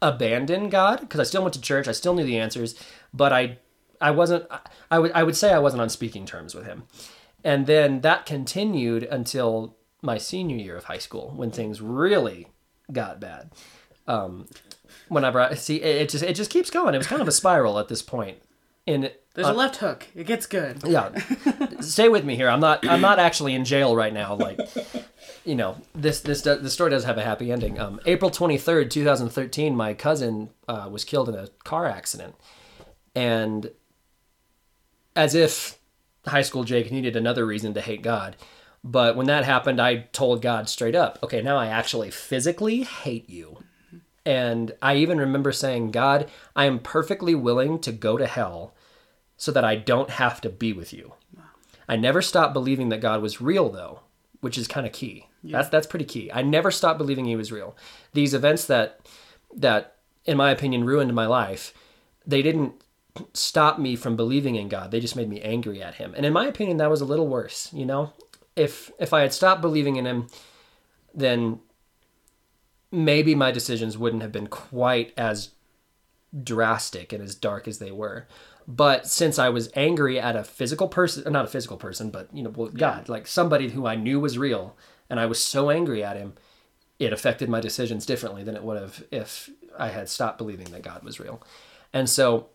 [0.00, 1.88] abandon God because I still went to church.
[1.88, 2.74] I still knew the answers,
[3.12, 3.58] but I
[4.00, 4.46] I wasn't.
[4.90, 6.84] I would I would say I wasn't on speaking terms with Him.
[7.42, 12.48] And then that continued until my senior year of high school when things really
[12.92, 13.50] got bad.
[14.06, 14.46] Um,
[15.08, 16.94] whenever I see it, it just it just keeps going.
[16.94, 18.38] It was kind of a spiral at this point.
[18.86, 20.06] And There's a left hook.
[20.14, 20.82] It gets good.
[20.86, 21.10] yeah,
[21.80, 22.48] stay with me here.
[22.50, 24.34] I'm not I'm not actually in jail right now.
[24.34, 24.60] Like,
[25.44, 27.78] you know, this this do- the story does have a happy ending.
[27.80, 32.34] Um, April 23rd, 2013, my cousin uh, was killed in a car accident,
[33.14, 33.70] and
[35.16, 35.78] as if
[36.26, 38.36] high school Jake needed another reason to hate God.
[38.82, 43.30] But when that happened, I told God straight up, okay, now I actually physically hate
[43.30, 43.58] you.
[44.26, 48.74] And I even remember saying, God, I am perfectly willing to go to hell
[49.36, 51.12] so that I don't have to be with you.
[51.88, 54.00] I never stopped believing that God was real, though,
[54.40, 55.26] which is kind of key.
[55.52, 56.30] That's that's pretty key.
[56.32, 57.76] I never stopped believing He was real.
[58.14, 59.00] These events that
[59.54, 61.74] that, in my opinion, ruined my life,
[62.26, 62.82] they didn't
[63.34, 64.90] stop me from believing in God.
[64.90, 66.14] They just made me angry at Him.
[66.16, 67.70] And in my opinion, that was a little worse.
[67.74, 68.12] You know,
[68.56, 70.28] if if I had stopped believing in Him,
[71.14, 71.60] then
[72.94, 75.50] maybe my decisions wouldn't have been quite as
[76.42, 78.26] drastic and as dark as they were.
[78.66, 82.42] But since I was angry at a physical person, not a physical person, but you
[82.42, 84.76] know, well, God, like somebody who I knew was real,
[85.10, 86.34] and I was so angry at him,
[86.98, 90.82] it affected my decisions differently than it would have if I had stopped believing that
[90.82, 91.42] God was real.
[91.92, 92.48] And so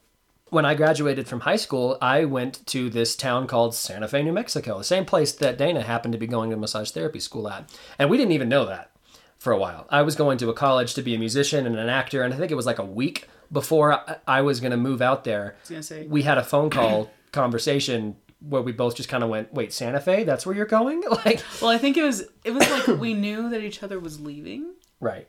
[0.49, 4.33] when I graduated from high school, I went to this town called Santa Fe, New
[4.33, 7.69] Mexico, the same place that Dana happened to be going to massage therapy school at.
[7.99, 8.91] And we didn't even know that
[9.39, 9.87] for a while.
[9.89, 12.37] I was going to a college to be a musician and an actor, and I
[12.37, 15.55] think it was like a week before I- was going to move out there.
[15.57, 19.23] I was gonna say We had a phone call conversation where we both just kind
[19.23, 20.23] of went, "Wait, Santa Fe?
[20.23, 23.49] That's where you're going?" Like, Well, I think it was it was like we knew
[23.49, 24.73] that each other was leaving.
[24.99, 25.27] right.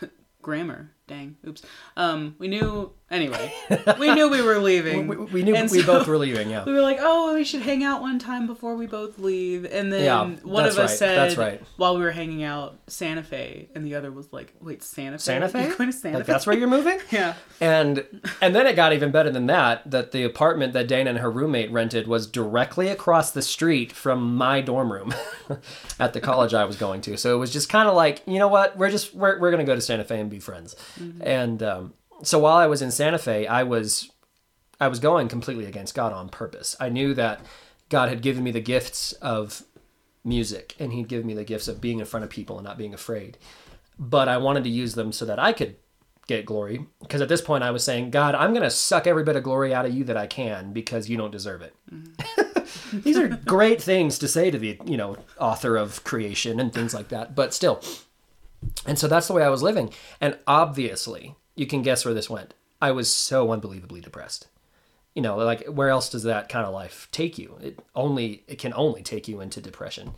[0.42, 1.62] Grammar, dang, oops.
[1.96, 3.52] Um, we knew anyway.
[3.98, 5.06] We knew we were leaving.
[5.06, 6.50] We, we knew And we so- both were leaving.
[6.50, 6.64] Yeah.
[6.66, 9.64] We were like, oh, we should hang out one time before we both leave.
[9.64, 11.62] And then Yeah, one of us right, said, that's right.
[11.76, 13.68] while we were hanging out, Santa Fe.
[13.74, 15.22] And the other was like, wait, Santa Fe?
[15.22, 15.66] Santa Fe?
[15.68, 16.32] You're going to Santa Like Fe?
[16.32, 16.98] that's where you're moving?
[17.12, 17.34] Yeah.
[17.60, 18.04] And
[18.42, 19.88] and then it got even better than that.
[19.90, 24.36] That the apartment that Dana and her roommate rented was directly across the street from
[24.36, 25.14] my dorm room
[26.00, 27.16] at the college I was going to.
[27.16, 28.76] So it was just kind of like, you know what?
[28.76, 30.74] We're just we're we're gonna go to Santa Fe and be friends.
[31.20, 34.10] And um, so while I was in Santa Fe, I was
[34.80, 36.76] I was going completely against God on purpose.
[36.78, 37.40] I knew that
[37.88, 39.62] God had given me the gifts of
[40.22, 42.76] music and he'd given me the gifts of being in front of people and not
[42.76, 43.38] being afraid.
[43.98, 45.76] But I wanted to use them so that I could
[46.26, 49.24] get glory because at this point I was saying, God, I'm going to suck every
[49.24, 51.74] bit of glory out of you that I can because you don't deserve it.
[52.92, 56.94] These are great things to say to the, you know, author of creation and things
[56.94, 57.82] like that, but still.
[58.86, 59.90] And so that's the way I was living.
[60.20, 62.54] And obviously, you can guess where this went.
[62.80, 64.48] I was so unbelievably depressed.
[65.14, 67.58] You know, like where else does that kind of life take you?
[67.62, 70.12] It only it can only take you into depression.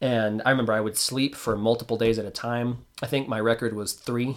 [0.00, 2.84] And I remember I would sleep for multiple days at a time.
[3.00, 4.36] I think my record was 3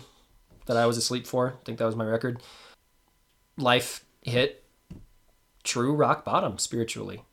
[0.67, 1.55] that I was asleep for.
[1.59, 2.39] I think that was my record.
[3.57, 4.63] Life hit
[5.63, 7.23] true rock bottom spiritually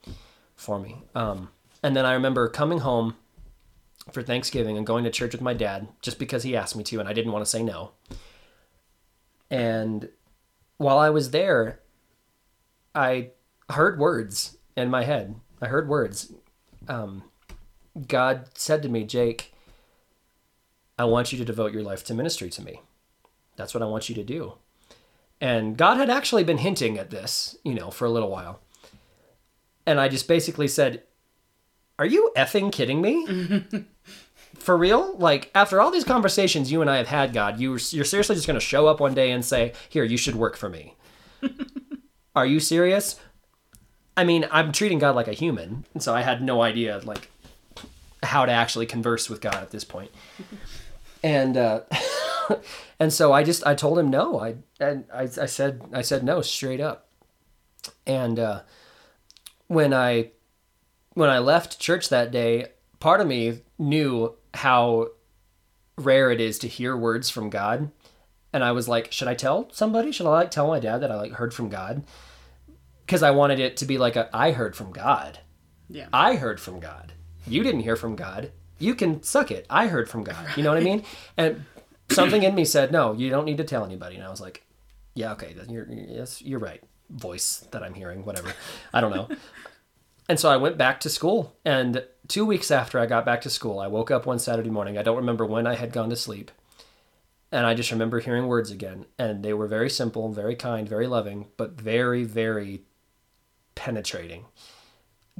[0.56, 1.02] for me.
[1.14, 1.50] Um,
[1.82, 3.16] and then I remember coming home
[4.10, 6.98] for Thanksgiving and going to church with my dad just because he asked me to,
[6.98, 7.92] and I didn't want to say no.
[9.50, 10.08] And
[10.78, 11.80] while I was there,
[12.94, 13.30] I
[13.70, 15.36] heard words in my head.
[15.60, 16.32] I heard words.
[16.88, 17.24] Um,
[18.08, 19.54] God said to me, Jake,
[20.98, 22.80] I want you to devote your life to ministry to me.
[23.56, 24.54] That's what I want you to do.
[25.40, 28.60] And God had actually been hinting at this, you know, for a little while.
[29.86, 31.02] And I just basically said,
[31.98, 33.66] Are you effing kidding me?
[34.62, 35.16] for real?
[35.18, 38.46] Like, after all these conversations you and I have had, God, you, you're seriously just
[38.46, 40.96] going to show up one day and say, Here, you should work for me.
[42.36, 43.20] Are you serious?
[44.16, 47.28] I mean, I'm treating God like a human, and so I had no idea, like,
[48.22, 50.10] how to actually converse with God at this point.
[51.24, 51.82] And uh,
[53.00, 54.40] and so I just I told him no.
[54.40, 57.06] I and I, I said I said no straight up.
[58.06, 58.62] And uh,
[59.68, 60.30] when I
[61.14, 62.68] when I left church that day,
[63.02, 65.08] part of me knew how
[65.98, 67.90] rare it is to hear words from God.
[68.52, 70.12] And I was like, should I tell somebody?
[70.12, 72.04] Should I like tell my dad that I like heard from God?
[73.04, 75.40] Because I wanted it to be like a I heard from God.
[75.90, 76.06] Yeah.
[76.12, 77.12] I heard from God.
[77.44, 78.52] You didn't hear from God.
[78.78, 79.66] You can suck it.
[79.68, 80.46] I heard from God.
[80.56, 81.02] You know what I mean?
[81.36, 81.64] And
[82.08, 84.64] something in me said, "No, you don't need to tell anybody." And I was like,
[85.14, 88.52] "Yeah, okay, then you're yes, you're right." Voice that I'm hearing, whatever.
[88.94, 89.28] I don't know.
[90.32, 91.54] And so I went back to school.
[91.62, 94.96] And two weeks after I got back to school, I woke up one Saturday morning.
[94.96, 96.50] I don't remember when I had gone to sleep.
[97.50, 99.04] And I just remember hearing words again.
[99.18, 102.80] And they were very simple, very kind, very loving, but very, very
[103.74, 104.46] penetrating.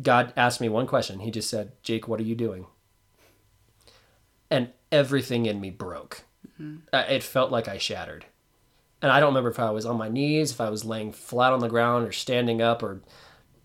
[0.02, 1.20] God asked me one question.
[1.20, 2.66] He just said, Jake, what are you doing?
[4.50, 6.24] And everything in me broke.
[6.92, 8.26] Uh, It felt like I shattered.
[9.00, 11.55] And I don't remember if I was on my knees, if I was laying flat
[11.55, 13.00] on the ground or standing up or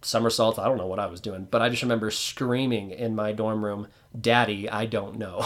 [0.07, 0.57] somersaults.
[0.57, 3.63] I don't know what I was doing, but I just remember screaming in my dorm
[3.63, 3.87] room,
[4.19, 5.45] Daddy, I don't know.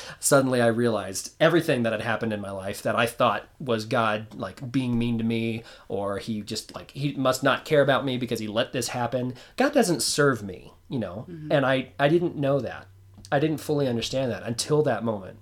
[0.20, 4.34] Suddenly I realized everything that had happened in my life that I thought was God
[4.34, 8.18] like being mean to me or he just like he must not care about me
[8.18, 9.34] because he let this happen.
[9.56, 11.26] God doesn't serve me, you know.
[11.28, 11.50] Mm-hmm.
[11.50, 12.86] And I I didn't know that.
[13.32, 15.38] I didn't fully understand that until that moment.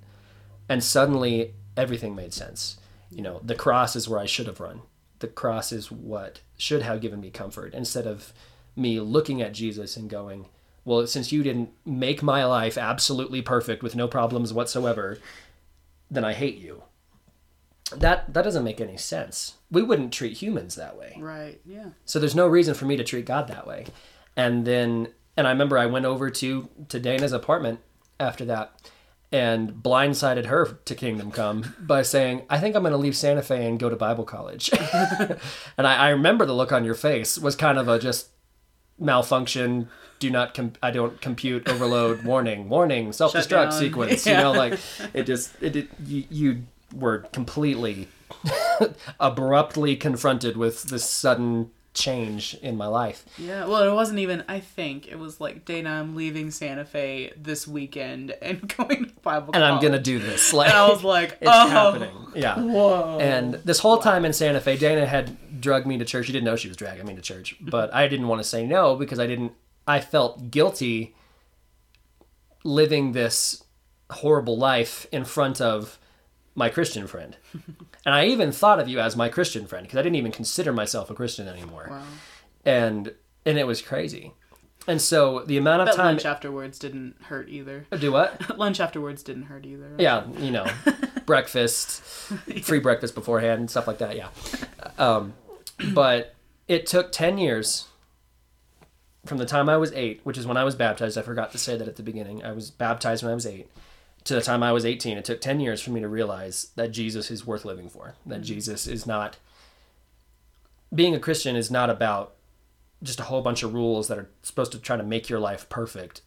[0.69, 2.79] And suddenly everything made sense.
[3.11, 4.83] You know, the cross is where I should have run.
[5.19, 8.33] The cross is what should have given me comfort instead of
[8.75, 10.47] me looking at Jesus and going,
[10.85, 15.19] well, since you didn't make my life absolutely perfect with no problems whatsoever,
[16.11, 16.83] then I hate you.
[17.95, 19.57] That that doesn't make any sense.
[19.71, 21.17] We wouldn't treat humans that way.
[21.19, 21.61] Right.
[21.67, 21.91] Yeah.
[22.07, 23.87] So there's no reason for me to treat God that way.
[24.37, 27.81] And then and I remember I went over to to Dana's apartment
[28.19, 28.91] after that
[29.35, 33.43] and blindsided her to Kingdom Come by saying, I think I'm going to leave Santa
[33.43, 34.71] Fe and go to Bible college.
[34.93, 38.29] and I, I remember the look on your face was kind of a just
[38.97, 39.89] malfunction,
[40.21, 44.25] do not, com- I don't compute, overload, warning, warning, self destruct sequence.
[44.25, 44.37] Yeah.
[44.37, 44.79] You know, like
[45.13, 46.63] it just, it, it you, you
[46.95, 48.07] were completely
[49.19, 53.25] abruptly confronted with this sudden change in my life.
[53.39, 53.67] Yeah.
[53.67, 54.45] Well, it wasn't even.
[54.49, 55.91] I think it was like Dana.
[55.91, 59.55] I'm leaving Santa Fe this weekend and going to Bible.
[59.55, 60.53] And I'm gonna do this.
[60.53, 62.11] Like And I was like, it's oh, happening.
[62.35, 62.59] Yeah.
[62.59, 63.19] Whoa.
[63.21, 66.27] And this whole time in Santa Fe, Dana had drugged me to church.
[66.27, 68.67] She didn't know she was dragging me to church, but I didn't want to say
[68.67, 69.53] no because I didn't.
[69.87, 71.15] I felt guilty
[72.65, 73.63] living this
[74.11, 75.99] horrible life in front of
[76.55, 77.37] my Christian friend.
[78.07, 80.73] and I even thought of you as my Christian friend because I didn't even consider
[80.73, 81.89] myself a Christian anymore.
[81.91, 82.03] Wow.
[82.65, 83.13] And
[83.45, 84.33] and it was crazy.
[84.87, 87.87] And so the amount of But time lunch afterwards didn't hurt either.
[87.99, 88.59] do what?
[88.59, 89.91] lunch afterwards didn't hurt either.
[89.99, 90.67] Yeah, you know,
[91.27, 92.03] breakfast,
[92.63, 94.15] free breakfast beforehand, and stuff like that.
[94.17, 94.29] Yeah.
[94.99, 95.35] Um,
[95.95, 96.35] but
[96.69, 97.87] it took 10 years
[99.25, 101.17] from the time I was eight, which is when I was baptized.
[101.17, 102.45] I forgot to say that at the beginning.
[102.45, 103.69] I was baptized when I was eight.
[104.25, 106.93] To the time I was 18, it took 10 years for me to realize that
[106.93, 108.15] Jesus is worth living for.
[108.25, 108.45] That mm.
[108.45, 109.37] Jesus is not.
[110.95, 112.35] Being a Christian is not about
[113.03, 115.69] just a whole bunch of rules that are supposed to try to make your life
[115.69, 116.23] perfect.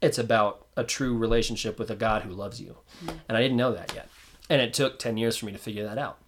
[0.00, 2.76] It's about a true relationship with a God who loves you.
[3.04, 3.18] Mm.
[3.28, 4.08] And I didn't know that yet.
[4.48, 6.18] And it took 10 years for me to figure that out.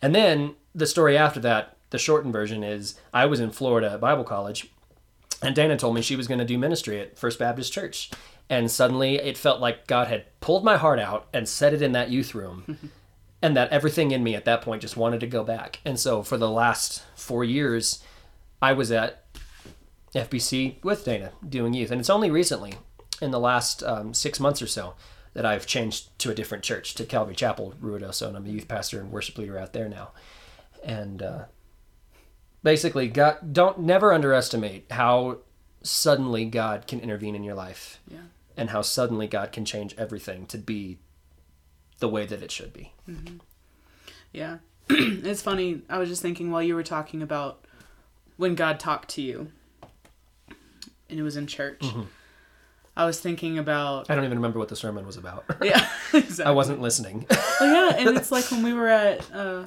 [0.00, 4.00] And then the story after that, the shortened version is I was in Florida at
[4.00, 4.70] Bible college,
[5.42, 8.10] and Dana told me she was going to do ministry at First Baptist Church.
[8.52, 11.92] And suddenly it felt like God had pulled my heart out and set it in
[11.92, 12.90] that youth room.
[13.42, 15.80] and that everything in me at that point just wanted to go back.
[15.86, 18.04] And so for the last four years,
[18.60, 19.24] I was at
[20.14, 21.90] FBC with Dana doing youth.
[21.90, 22.74] And it's only recently,
[23.22, 24.96] in the last um, six months or so,
[25.32, 28.68] that I've changed to a different church, to Calvary Chapel, Ruidoso, and I'm a youth
[28.68, 30.10] pastor and worship leader out there now.
[30.84, 31.44] And uh,
[32.62, 35.38] basically, God, don't never underestimate how
[35.82, 38.18] suddenly God can intervene in your life Yeah.
[38.56, 40.98] And how suddenly God can change everything to be
[41.98, 42.92] the way that it should be.
[44.32, 44.58] Yeah.
[44.90, 45.82] it's funny.
[45.88, 47.64] I was just thinking while you were talking about
[48.36, 49.48] when God talked to you
[51.08, 51.80] and it was in church.
[51.80, 52.02] Mm-hmm.
[52.96, 55.44] I was thinking about I don't even remember what the sermon was about.
[55.62, 56.44] yeah, exactly.
[56.44, 57.26] I wasn't listening.
[57.60, 59.66] Well, yeah, and it's like when we were at uh,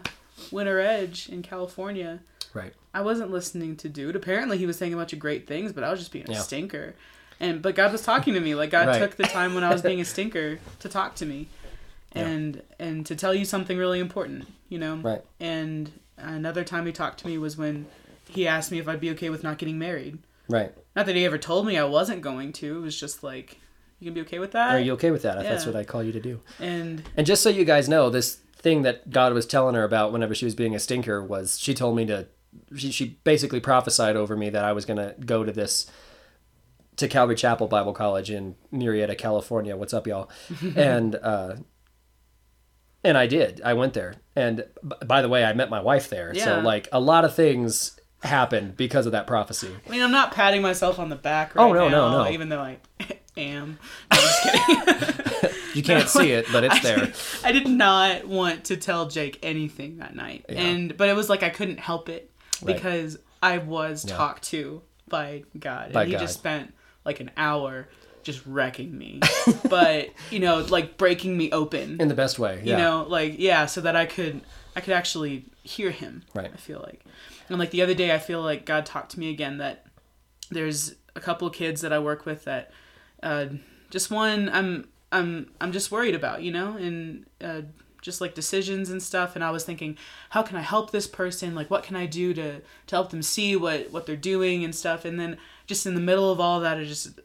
[0.52, 2.20] Winter Edge in California.
[2.54, 2.74] right.
[2.94, 4.18] I wasn't listening to dude.
[4.18, 6.34] Apparently, he was saying a bunch of great things, but I was just being a
[6.34, 6.40] Yeah.
[6.42, 6.96] stinker.
[7.40, 8.56] And but God was talking to me.
[8.56, 9.00] Like God Right.
[9.00, 11.48] took the time when I was being a stinker to talk to me,
[12.16, 12.28] Yeah.
[12.28, 14.48] and and to tell you something really important.
[14.70, 14.96] You know.
[14.98, 15.22] Right.
[15.40, 17.88] And another time he talked to me was when
[18.30, 20.18] he asked me if I'd be okay with not getting married.
[20.50, 20.72] Right.
[20.96, 22.78] Not that he ever told me I wasn't going to.
[22.78, 23.60] It was just like,
[24.00, 24.76] you can be okay with that.
[24.76, 25.38] Are you okay with that?
[25.38, 26.40] If that's what I call you to do.
[26.60, 30.12] and And just so you guys know, this thing that God was telling her about
[30.12, 32.28] whenever she was being a stinker was she told me to
[32.76, 35.86] she, she basically prophesied over me that I was going to go to this
[36.98, 39.76] to Calvary Chapel Bible College in Murrieta, California.
[39.76, 40.30] What's up, y'all?
[40.76, 41.56] and uh
[43.04, 43.62] and I did.
[43.64, 44.16] I went there.
[44.36, 46.34] And b- by the way, I met my wife there.
[46.36, 49.70] So like a lot of things happened because of that prophecy.
[49.86, 52.30] I mean, I'm not patting myself on the back right Oh, no, now, no, no.
[52.32, 52.78] even though I
[53.38, 53.78] am.
[54.12, 55.52] No, I'm just kidding.
[55.76, 57.12] You can't see it, but it's there.
[57.44, 60.62] I did not want to tell Jake anything that night, Yeah.
[60.62, 62.32] and but it was like I couldn't help it
[62.62, 62.74] Right.
[62.78, 64.16] because I was Yeah.
[64.16, 66.22] talked to by God, By and he God.
[66.22, 66.74] just spent
[67.06, 67.88] like an hour
[68.24, 69.20] just wrecking me,
[69.70, 72.62] but you know, like breaking me open, In the best way.
[72.64, 74.42] you know, like yeah, so that I could
[74.76, 76.24] I could actually hear him.
[76.34, 76.52] Right.
[76.52, 77.06] I feel like,
[77.50, 79.86] and like the other day, I feel like God talked to me again that
[80.50, 82.72] there's a couple kids that I work with that
[83.24, 83.46] uh,
[83.90, 87.62] just one I'm I'm I'm just worried about, you know, and uh,
[88.06, 89.36] just like decisions and stuff.
[89.36, 89.98] And I was thinking,
[90.30, 91.56] how can I help this person?
[91.56, 94.74] Like, what can I do to to help them see what what they're doing and
[94.74, 95.04] stuff?
[95.04, 95.38] And then
[95.68, 97.20] just in the middle of all that, I just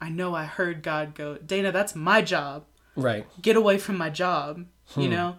[0.00, 2.64] I know I heard God go, Dana, that's my job.
[2.96, 3.26] Right.
[3.40, 5.00] Get away from my job, Hmm.
[5.00, 5.36] you know.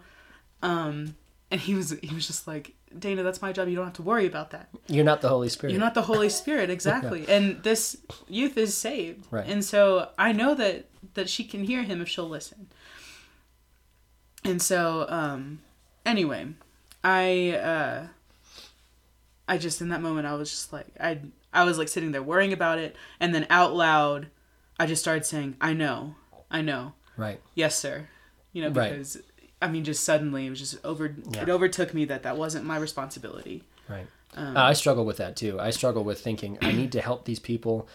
[0.62, 1.14] Um,
[1.50, 3.68] and he was he was just like, Dana, that's my job.
[3.68, 4.68] You don't have to worry about that.
[4.88, 5.72] You're not the Holy Spirit.
[5.72, 7.26] You're not the Holy Spirit, exactly.
[7.28, 7.96] And this
[8.28, 9.26] youth is saved.
[9.30, 9.46] Right.
[9.46, 12.68] And so I know that that she can hear him if she'll listen.
[14.46, 15.60] And so um
[16.04, 16.46] anyway,
[17.04, 18.06] I uh
[19.48, 21.20] I just in that moment I was just like I
[21.52, 24.28] I was like sitting there worrying about it and then out loud
[24.78, 26.16] I just started saying, "I know.
[26.50, 26.92] I know.
[27.16, 27.40] Right.
[27.54, 28.08] Yes, sir."
[28.52, 28.90] You know, Right.
[28.90, 29.18] because
[29.62, 31.42] I mean just suddenly it was just over Yeah.
[31.42, 33.62] it overtook me that that wasn't my responsibility.
[33.88, 34.06] Right.
[34.34, 35.58] Um, Uh, I struggle with that too.
[35.60, 37.88] I struggle with thinking I need to help these people.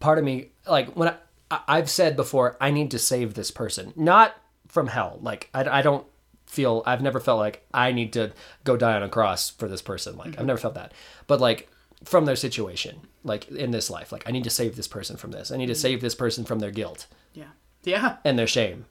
[0.00, 1.08] Part of me, like when
[1.50, 4.34] I, I've said before, I need to save this person, not
[4.72, 5.18] from hell.
[5.22, 6.04] Like I, I don't
[6.46, 8.32] feel I've never felt like I need to
[8.64, 10.16] go die on a cross for this person.
[10.16, 10.46] Like I've mm-hmm.
[10.46, 10.92] never felt that,
[11.28, 11.68] but like
[12.04, 15.30] from their situation, like in this life, like I need to save this person from
[15.30, 15.52] this.
[15.52, 15.80] I need to mm-hmm.
[15.80, 17.50] save this person from their guilt Yeah.
[17.84, 18.16] Yeah.
[18.24, 18.86] and their shame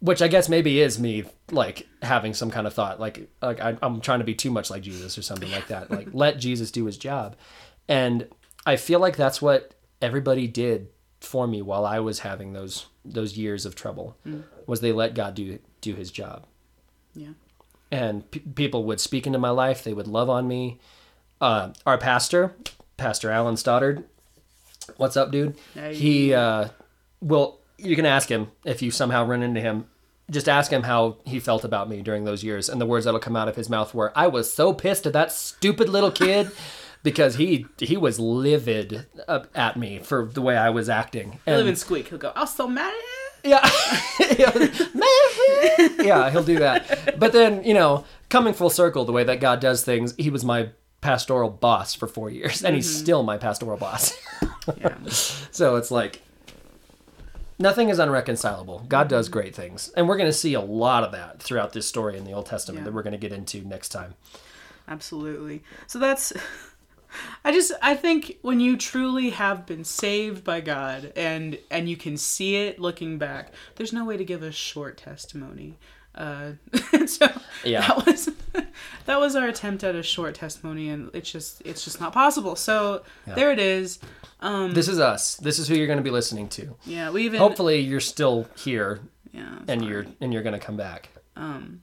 [0.00, 3.76] which i guess maybe is me like having some kind of thought like like I,
[3.82, 6.70] i'm trying to be too much like jesus or something like that like let jesus
[6.70, 7.36] do his job
[7.88, 8.28] and
[8.66, 10.88] i feel like that's what everybody did
[11.20, 14.42] for me while i was having those those years of trouble mm.
[14.66, 16.44] Was they let god do do his job
[17.14, 17.30] Yeah.
[17.90, 20.78] and pe people would speak into my life they would love on me
[21.38, 22.56] uh, our pastor,
[22.96, 24.04] Pastor Alan Stoddard.
[24.96, 25.54] What's up, dude?
[25.74, 25.94] Hey.
[25.94, 26.68] He uh,
[27.20, 27.60] will.
[27.76, 29.84] You can ask him if you somehow run into him.
[30.30, 33.20] Just ask him how he felt about me during those years, and the words that'll
[33.20, 36.50] come out of his mouth were, "I was so pissed at that stupid little kid."
[37.02, 41.38] Because he he was livid uh, at me for the way I was acting.
[41.44, 42.08] He'll And- even squeak.
[42.08, 43.15] He'll go, "I was so mad at him."
[43.46, 43.70] Yeah.
[45.98, 47.18] Yeah, he'll do that.
[47.18, 50.44] But then, you know, coming full circle, the way that God does things, he was
[50.44, 50.70] my
[51.00, 53.02] pastoral boss for four years, and he's mm-hmm.
[53.02, 54.16] still my pastoral boss.
[54.78, 54.96] Yeah.
[55.06, 56.22] so it's like
[57.58, 58.84] nothing is unreconcilable.
[58.88, 59.32] God does mm-hmm.
[59.32, 59.90] great things.
[59.96, 62.46] And we're going to see a lot of that throughout this story in the Old
[62.46, 62.84] Testament Yeah.
[62.86, 64.14] that we're going to get into next time.
[64.88, 65.62] Absolutely.
[65.86, 66.32] So that's
[67.44, 71.96] I just I think when you truly have been saved by God and and you
[71.96, 75.78] can see it looking back, there's no way to give a short testimony.
[76.14, 76.52] Uh,
[77.06, 77.26] so
[77.62, 77.86] Yeah.
[77.86, 78.30] that was
[79.06, 82.56] that was our attempt at a short testimony, and it's just it's just not possible.
[82.56, 83.98] So there it is.
[84.40, 85.36] Um, This is us.
[85.36, 86.74] This is who you're going to be listening to.
[86.84, 89.00] Yeah, we even Hopefully you're still here
[89.32, 91.10] yeah, and you're and you're going to come back.
[91.36, 91.82] Um,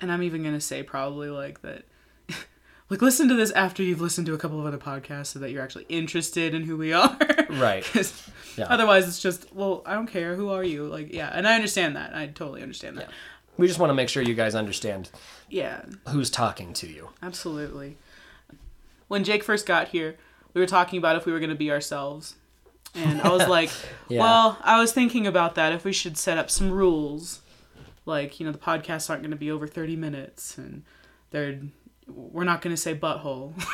[0.00, 1.84] and I'm even gonna say probably like that.
[2.90, 5.50] Like listen to this after you've listened to a couple of other podcasts, so that
[5.50, 7.16] you're actually interested in who we are.
[7.50, 7.84] right
[8.56, 8.66] Yeah.
[8.68, 10.34] Otherwise, it's just well, I don't care.
[10.36, 10.86] Who are you?
[10.86, 12.14] Like, yeah, and I understand that.
[12.14, 13.08] I totally understand that.
[13.56, 15.10] We just want to make sure you guys understand
[15.48, 17.10] Yeah, who's talking to you.
[17.22, 17.96] absolutely.
[19.08, 20.16] When Jake first got here,
[20.54, 22.34] we were talking about if we were going to be ourselves,
[22.94, 23.70] and I was like,
[24.08, 24.20] Yeah.
[24.20, 25.72] well, I was thinking about that.
[25.72, 27.40] If we should set up some rules,
[28.06, 30.82] like you know, the podcasts aren't going to be over thirty minutes, and
[31.30, 31.60] they're
[32.06, 33.52] we're not going to say butthole.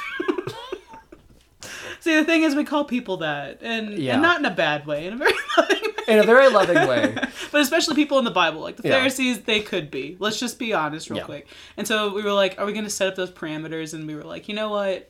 [2.00, 4.14] See, the thing is, we call people that, and, Yeah.
[4.14, 5.90] and not in a bad way, in a very loving way.
[6.08, 7.14] In a very loving way.
[7.52, 8.94] but especially people in the Bible, like the Yeah.
[8.96, 10.16] Pharisees, they could be.
[10.18, 11.24] Let's just be honest, real Yeah.
[11.24, 11.48] quick.
[11.76, 13.92] And so we were like, are we going to set up those parameters?
[13.92, 15.09] And we were like, you know what?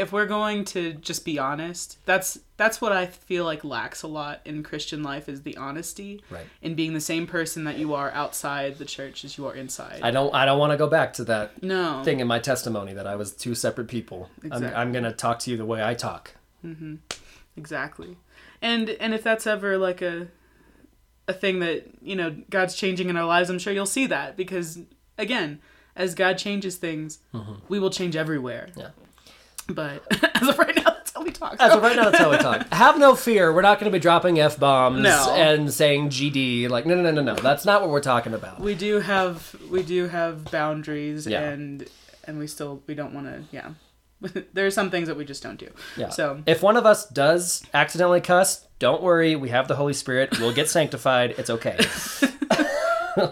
[0.00, 4.06] If we're going to just be honest, that's that's what I feel like lacks a
[4.06, 6.46] lot in Christian life is the honesty, Right.
[6.62, 10.00] In being the same person that you are outside the church as you are inside.
[10.02, 12.94] I don't I don't want to go back to that no, thing in my testimony
[12.94, 14.30] that I was two separate people.
[14.42, 14.68] Exactly.
[14.68, 16.32] I'm, I'm going to talk to you the way I talk.
[16.64, 16.96] Mm-hmm.
[17.56, 18.16] exactly.
[18.62, 20.28] And and if that's ever like a
[21.28, 24.36] a thing that you know God's changing in our lives, I'm sure you'll see that
[24.36, 24.78] because
[25.18, 25.60] again,
[25.96, 27.18] as God changes things,
[27.68, 28.68] we will change everywhere.
[28.70, 28.80] Mm-hmm.
[28.80, 28.88] Yeah.
[29.74, 30.02] But
[30.36, 31.56] as of right now, that's how we talk.
[31.60, 32.66] As of right now, that's how we talk.
[32.72, 33.52] Have no fear.
[33.52, 35.34] We're not going to be dropping f bombs No.
[35.36, 36.68] and saying GD.
[36.68, 37.34] Like no, no, no, no, no.
[37.34, 38.60] That's not what we're talking about.
[38.60, 41.40] we do have we do have boundaries, Yeah.
[41.40, 41.86] and
[42.24, 43.42] and we still we don't want to.
[43.50, 43.70] Yeah,
[44.52, 45.68] there are some things that we just don't do.
[45.96, 46.10] Yeah.
[46.10, 49.36] So if one of us does accidentally cuss, don't worry.
[49.36, 50.38] We have the Holy Spirit.
[50.40, 51.34] We'll get sanctified.
[51.38, 51.78] It's okay.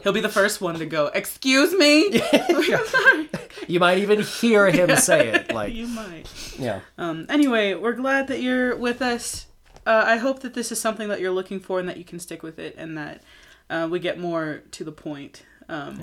[0.02, 1.06] He'll be the first one to go.
[1.06, 2.18] Excuse me.
[2.86, 3.28] Sorry.
[3.66, 5.52] You might even hear him say it.
[5.52, 6.26] Like you might.
[6.58, 6.80] yeah.
[6.96, 9.46] Um, anyway, we're glad that you're with us.
[9.86, 12.18] Uh, I hope that this is something that you're looking for and that you can
[12.18, 13.22] stick with it and that
[13.70, 15.44] uh, we get more to the point.
[15.68, 16.02] Um,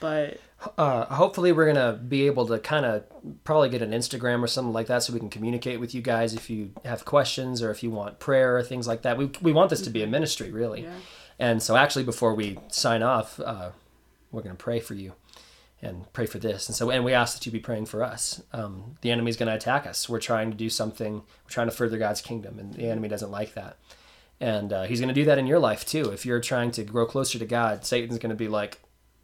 [0.00, 0.40] But
[0.76, 3.04] uh, hopefully we're gonna be able to kind of
[3.44, 6.34] probably get an Instagram or something like that so we can communicate with you guys
[6.34, 9.16] if you have questions or if you want prayer or things like that.
[9.16, 10.90] We we want this to be a ministry really, Yeah.
[11.38, 13.70] And so actually before we sign off, uh,
[14.30, 15.12] we're gonna pray for you
[15.82, 18.42] and pray for this, and so and we ask that you be praying for us.
[18.52, 20.08] Um, the enemy's gonna attack us.
[20.08, 21.14] We're trying to do something.
[21.14, 23.76] We're trying to further God's kingdom, and the enemy doesn't like that.
[24.40, 26.10] And uh, he's going to do that in your life too.
[26.10, 28.80] If you're trying to grow closer to God, Satan's going to be like,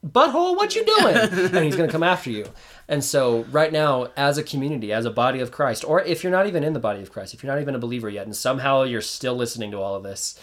[0.06, 1.16] butthole, what you doing?
[1.16, 2.46] and he's going to come after you.
[2.88, 6.32] And so right now, as a community, as a body of Christ, or if you're
[6.32, 8.34] not even in the body of Christ, if you're not even a believer yet, and
[8.34, 10.38] somehow you're still listening to all of this,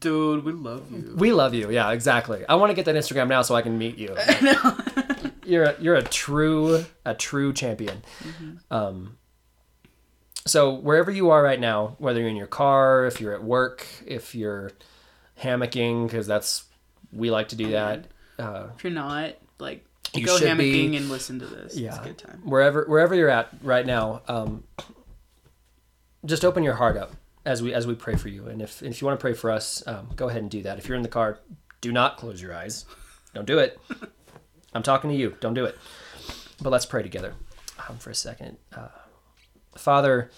[0.00, 1.14] dude, we love you.
[1.16, 1.70] we love you.
[1.70, 2.44] Yeah, exactly.
[2.48, 4.16] I want to get that Instagram now so I can meet you.
[5.44, 8.02] you're a, you're a true a true champion.
[8.70, 9.16] Um,
[10.46, 13.86] so wherever you are right now, whether you're in your car, if you're at work,
[14.06, 14.72] if you're
[15.40, 16.64] hammocking, because that's
[17.12, 18.06] we like to do that.
[18.38, 20.96] Uh, If you're not, like, You go should be.
[20.96, 21.76] and listen to this.
[21.76, 22.40] Yeah, It's a good time.
[22.44, 24.64] wherever wherever you're at right now, um,
[26.24, 27.12] just open your heart up
[27.44, 28.46] as we as we pray for you.
[28.46, 30.78] And if if you want to pray for us, um, go ahead and do that.
[30.78, 31.40] If you're in the car,
[31.80, 32.86] do not close your eyes.
[33.34, 33.78] Don't do it.
[34.74, 35.36] I'm talking to you.
[35.40, 35.76] Don't do it.
[36.62, 37.34] But let's pray together
[37.88, 38.56] um, for a second.
[38.74, 38.88] Uh,
[39.76, 40.30] Father,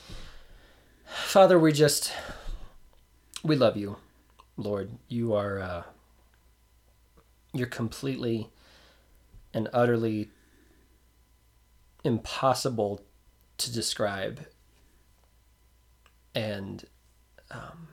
[1.05, 2.13] Father, we just
[3.43, 3.97] we love you,
[4.57, 4.91] Lord.
[5.09, 5.83] You are uh,
[7.53, 8.51] you're completely
[9.55, 10.31] and utterly
[12.05, 13.01] impossible
[13.59, 14.47] to describe
[16.35, 16.85] and
[17.51, 17.89] um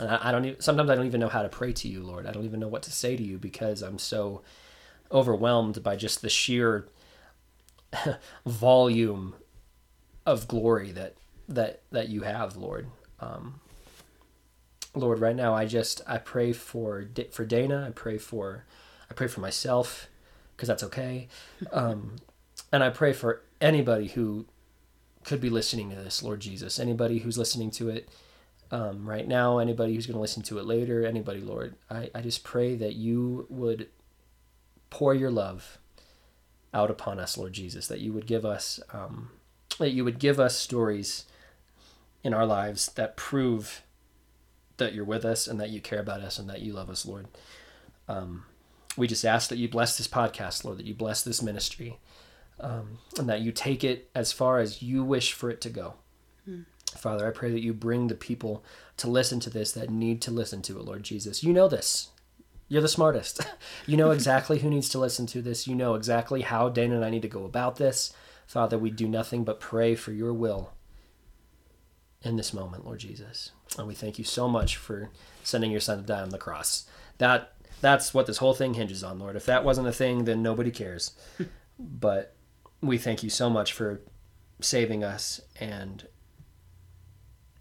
[0.00, 2.02] and I, I don't even sometimes i don't even know how to pray to you
[2.02, 4.42] lord i don't even know what to say to you because i'm so
[5.12, 6.88] overwhelmed by just the sheer
[8.46, 9.34] volume
[10.26, 11.14] of glory that
[11.48, 12.88] that that you have, Lord.
[13.20, 13.60] Um,
[14.94, 17.86] Lord, right now I just I pray for for Dana.
[17.88, 18.64] I pray for
[19.10, 20.08] I pray for myself
[20.56, 21.28] because that's okay,
[21.72, 22.16] um,
[22.72, 24.46] and I pray for anybody who
[25.24, 26.78] could be listening to this, Lord Jesus.
[26.78, 28.08] Anybody who's listening to it
[28.70, 32.20] um, right now, anybody who's going to listen to it later, anybody, Lord, I, I
[32.20, 33.88] just pray that you would
[34.90, 35.78] pour your love
[36.72, 39.30] out upon us, Lord Jesus, that you would give us, um,
[39.78, 41.24] that you would give us stories
[42.22, 43.82] in our lives that prove
[44.76, 47.06] that you're with us and that you care about us and that you love us,
[47.06, 47.28] Lord.
[48.08, 48.44] Um,
[48.96, 51.98] we just ask that you bless this podcast, Lord, that you bless this ministry,
[52.60, 55.94] um, and that you take it as far as you wish for it to go.
[56.48, 56.66] Mm.
[56.96, 58.64] Father, I pray that you bring the people
[58.98, 61.42] to listen to this that need to listen to it, Lord Jesus.
[61.42, 62.08] You know this.
[62.68, 63.40] You're the smartest.
[63.86, 65.66] you know exactly who needs to listen to this.
[65.66, 68.12] You know exactly how Dana and I need to go about this.
[68.46, 70.72] Father, we do nothing but pray for your will
[72.22, 73.52] in this moment, Lord Jesus.
[73.78, 75.10] And we thank you so much for
[75.42, 76.86] sending your son to die on the cross.
[77.18, 79.36] That that's what this whole thing hinges on, Lord.
[79.36, 81.12] If that wasn't a thing, then nobody cares.
[81.78, 82.34] but
[82.86, 84.00] we thank you so much for
[84.60, 86.06] saving us and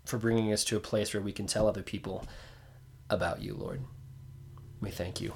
[0.05, 2.25] for bringing us to a place where we can tell other people
[3.09, 3.81] about you, Lord.
[4.81, 5.33] We thank you.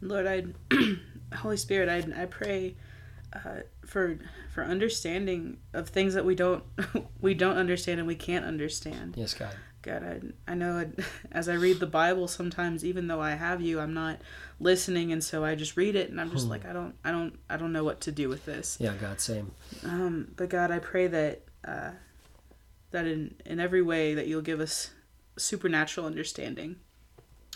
[0.00, 0.44] Lord, I,
[1.36, 2.76] Holy Spirit, I, I pray
[3.32, 4.18] uh, for
[4.52, 6.64] for understanding of things that we don't
[7.20, 9.14] we don't understand and we can't understand.
[9.16, 9.54] Yes, God.
[9.82, 10.90] God, I, I know
[11.32, 14.18] as I read the Bible sometimes, even though I have you, I'm not
[14.60, 16.50] listening, and so I just read it, and I'm just hmm.
[16.50, 18.78] like, I don't, I don't, I don't know what to do with this.
[18.80, 19.50] Yeah, God, same.
[19.84, 21.90] Um, but God, I pray that uh,
[22.92, 24.90] that in in every way that you'll give us
[25.36, 26.76] supernatural understanding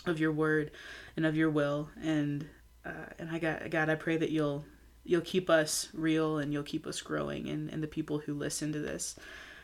[0.05, 0.71] of your word
[1.15, 2.47] and of your will, and
[2.85, 4.65] uh, and I got God, I pray that you'll
[5.05, 8.73] you'll keep us real and you'll keep us growing, and and the people who listen
[8.73, 9.15] to this,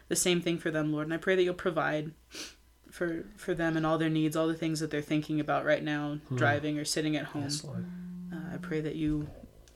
[0.07, 2.11] the same thing for them, Lord, and I pray that you'll provide
[2.91, 5.83] for for them and all their needs, all the things that they're thinking about right
[5.83, 6.35] now, hmm.
[6.35, 7.43] driving or sitting at home.
[7.43, 7.65] Yes.
[7.65, 9.27] Uh, I pray that you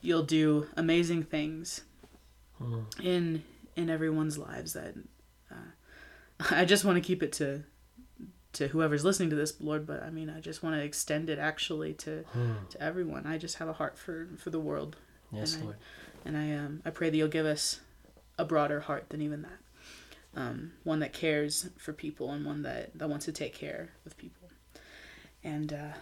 [0.02, 1.82] you'll do amazing things
[2.58, 2.82] hmm.
[3.02, 3.44] in
[3.76, 4.96] in everyone's lives that
[6.52, 7.64] I just want to keep it to
[8.54, 11.38] to whoever's listening to this, Lord, but I mean, I just want to extend it
[11.38, 12.54] actually to hmm.
[12.70, 13.26] to everyone.
[13.26, 14.96] I just have a heart for for the world.
[15.32, 15.76] Yes, and Lord.
[15.76, 17.82] I, and I um I pray that you'll give us
[18.38, 19.58] a broader heart than even that.
[20.38, 24.18] Um, one that cares for people and one that that wants to take care of
[24.18, 24.50] people.
[25.44, 25.94] And uh,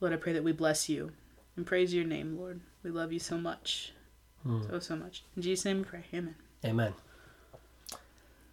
[0.00, 1.12] Lord, I pray that we bless you
[1.56, 2.60] and praise your name, Lord.
[2.82, 3.92] We love you so much,
[4.42, 4.62] hmm.
[4.70, 5.24] so so much.
[5.36, 6.04] In Jesus' name, we pray.
[6.14, 6.34] Amen.
[6.64, 6.94] Amen.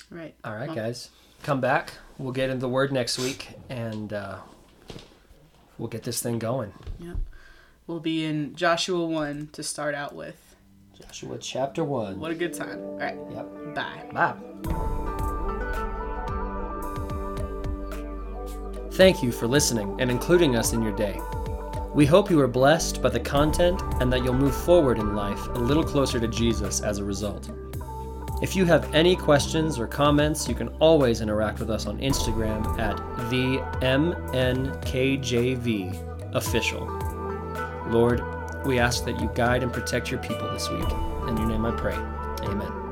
[0.10, 0.36] Right.
[0.44, 1.10] All right, well, guys.
[1.42, 1.94] Come back.
[2.18, 4.38] We'll get into the word next week and uh,
[5.78, 6.72] we'll get this thing going.
[7.00, 7.18] Yep.
[7.88, 10.56] We'll be in Joshua 1 to start out with.
[11.02, 12.20] Joshua chapter 1.
[12.20, 12.80] What a good time.
[12.80, 13.18] All right.
[13.32, 13.76] Yep.
[13.76, 14.10] Bye.
[14.14, 15.00] Bye.
[18.94, 21.20] Thank you for listening and including us in your day.
[21.96, 25.48] We hope you are blessed by the content and that you'll move forward in life
[25.48, 27.50] a little closer to Jesus as a result.
[28.44, 32.78] If you have any questions or comments, you can always interact with us on Instagram
[32.78, 32.98] at
[33.32, 35.16] the MNKJV
[36.36, 36.86] official.
[37.88, 38.22] Lord,
[38.64, 40.92] we ask that you guide and protect your people this week.
[41.28, 41.96] In your name I pray.
[42.48, 42.83] Amen.